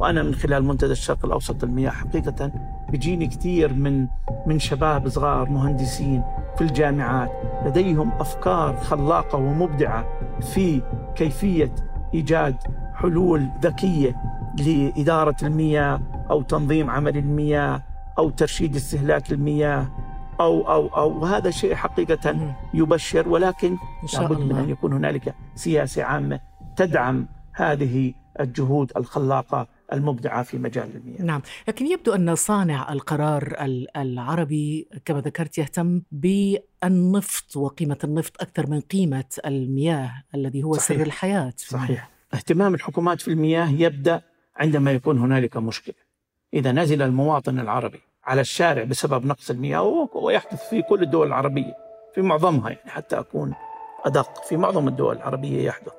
وأنا 0.00 0.22
من 0.22 0.34
خلال 0.34 0.64
منتدى 0.64 0.92
الشرق 0.92 1.24
الأوسط 1.24 1.64
للمياه 1.64 1.90
حقيقة 1.90 2.52
بيجيني 2.90 3.26
كثير 3.26 3.72
من 3.72 4.06
من 4.46 4.58
شباب 4.58 5.08
صغار 5.08 5.50
مهندسين 5.50 6.22
في 6.56 6.64
الجامعات. 6.64 7.30
لديهم 7.66 8.12
أفكار 8.12 8.76
خلاقة 8.76 9.38
ومبدعة 9.38 10.06
في 10.40 10.82
كيفية 11.14 11.74
إيجاد 12.14 12.56
حلول 12.94 13.48
ذكية 13.62 14.16
لإدارة 14.58 15.36
المياه 15.42 16.00
أو 16.30 16.42
تنظيم 16.42 16.90
عمل 16.90 17.16
المياه 17.16 17.82
أو 18.18 18.30
ترشيد 18.30 18.76
استهلاك 18.76 19.32
المياه 19.32 19.88
أو 20.40 20.68
أو 20.70 20.86
أو. 20.88 21.24
هذا 21.24 21.50
شيء 21.50 21.74
حقيقة 21.74 22.54
يبشر 22.74 23.28
ولكن 23.28 23.76
لابد 24.14 24.40
من 24.40 24.56
أن 24.56 24.70
يكون 24.70 24.92
هنالك 24.92 25.34
سياسة 25.54 26.02
عامة 26.02 26.40
تدعم 26.76 27.26
هذه 27.52 28.14
الجهود 28.40 28.92
الخلاقة 28.96 29.66
المبدعة 29.92 30.42
في 30.42 30.58
مجال 30.58 30.96
المياه. 30.96 31.22
نعم 31.22 31.42
لكن 31.68 31.86
يبدو 31.86 32.14
أن 32.14 32.34
صانع 32.34 32.92
القرار 32.92 33.56
العربي 33.96 34.88
كما 35.04 35.20
ذكرت 35.20 35.58
يهتم 35.58 36.02
بالنفط 36.12 37.56
وقيمة 37.56 37.98
النفط 38.04 38.42
أكثر 38.42 38.70
من 38.70 38.80
قيمة 38.80 39.24
المياه 39.46 40.12
الذي 40.34 40.62
هو 40.62 40.74
صحيح. 40.74 40.98
سر 40.98 41.06
الحياة. 41.06 41.52
صحيح. 41.56 42.10
اهتمام 42.34 42.74
الحكومات 42.74 43.20
في 43.20 43.28
المياه 43.28 43.68
يبدأ 43.70 44.22
عندما 44.56 44.92
يكون 44.92 45.18
هنالك 45.18 45.56
مشكلة. 45.56 45.94
إذا 46.54 46.72
نزل 46.72 47.02
المواطن 47.02 47.60
العربي 47.60 48.00
على 48.24 48.40
الشارع 48.40 48.84
بسبب 48.84 49.26
نقص 49.26 49.50
المياه 49.50 50.08
ويحدث 50.14 50.68
في 50.68 50.82
كل 50.82 51.02
الدول 51.02 51.26
العربية 51.26 51.74
في 52.14 52.22
معظمها 52.22 52.70
يعني 52.70 52.90
حتى 52.90 53.18
أكون 53.18 53.54
أدق 54.04 54.44
في 54.44 54.56
معظم 54.56 54.88
الدول 54.88 55.16
العربية 55.16 55.66
يحدث. 55.66 55.92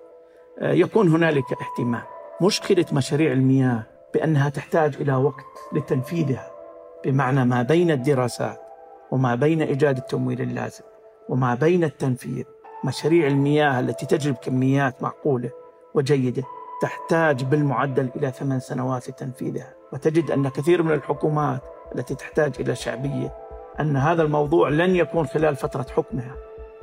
آه، 0.59 0.71
يكون 0.71 1.07
هنالك 1.07 1.43
اهتمام. 1.51 2.03
مشكلة 2.41 2.85
مشاريع 2.91 3.31
المياه 3.31 3.83
بأنها 4.13 4.49
تحتاج 4.49 4.95
إلى 4.95 5.15
وقت 5.15 5.45
لتنفيذها 5.73 6.51
بمعنى 7.05 7.45
ما 7.45 7.61
بين 7.61 7.91
الدراسات 7.91 8.61
وما 9.11 9.35
بين 9.35 9.61
إيجاد 9.61 9.97
التمويل 9.97 10.41
اللازم 10.41 10.83
وما 11.29 11.55
بين 11.55 11.83
التنفيذ 11.83 12.43
مشاريع 12.83 13.27
المياه 13.27 13.79
التي 13.79 14.05
تجلب 14.05 14.35
كميات 14.35 15.03
معقولة 15.03 15.49
وجيدة 15.93 16.43
تحتاج 16.81 17.43
بالمعدل 17.43 18.09
إلى 18.15 18.31
ثمان 18.31 18.59
سنوات 18.59 19.09
لتنفيذها. 19.09 19.73
وتجد 19.93 20.31
أن 20.31 20.49
كثير 20.49 20.83
من 20.83 20.91
الحكومات 20.91 21.61
التي 21.95 22.15
تحتاج 22.15 22.53
إلى 22.59 22.75
شعبية 22.75 23.33
أن 23.79 23.97
هذا 23.97 24.23
الموضوع 24.23 24.69
لن 24.69 24.95
يكون 24.95 25.25
خلال 25.25 25.55
فترة 25.55 25.85
حكمها 25.95 26.35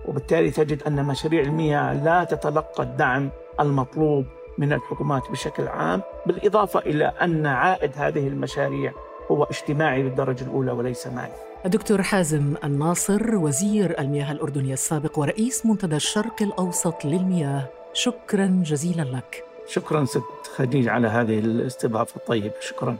وبالتالي 0.08 0.50
تجد 0.50 0.82
أن 0.82 1.04
مشاريع 1.04 1.42
المياه 1.42 2.04
لا 2.04 2.24
تتلقى 2.24 2.82
الدعم 2.82 3.30
المطلوب 3.60 4.24
من 4.58 4.72
الحكومات 4.72 5.30
بشكل 5.30 5.68
عام 5.68 6.02
بالإضافة 6.26 6.80
إلى 6.80 7.04
أن 7.04 7.46
عائد 7.46 7.90
هذه 7.96 8.28
المشاريع 8.28 8.92
هو 9.30 9.44
اجتماعي 9.44 10.02
بالدرجة 10.02 10.44
الأولى 10.44 10.72
وليس 10.72 11.06
مالي. 11.06 11.32
الدكتور 11.64 12.02
حازم 12.02 12.54
الناصر 12.64 13.34
وزير 13.34 14.00
المياه 14.00 14.32
الأردني 14.32 14.72
السابق 14.72 15.18
ورئيس 15.18 15.66
منتدى 15.66 15.96
الشرق 15.96 16.42
الأوسط 16.42 17.04
للمياه. 17.04 17.66
شكرا 17.92 18.62
جزيلا 18.64 19.02
لك. 19.02 19.44
شكرا 19.66 20.04
ست 20.04 20.22
خديج 20.56 20.88
على 20.88 21.08
هذه 21.08 21.38
الاستضافة 21.38 22.16
الطيبة. 22.16 22.54
شكرا. 22.60 22.96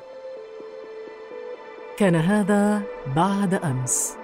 كان 1.98 2.14
هذا 2.14 2.82
بعد 3.16 3.54
أمس. 3.54 4.16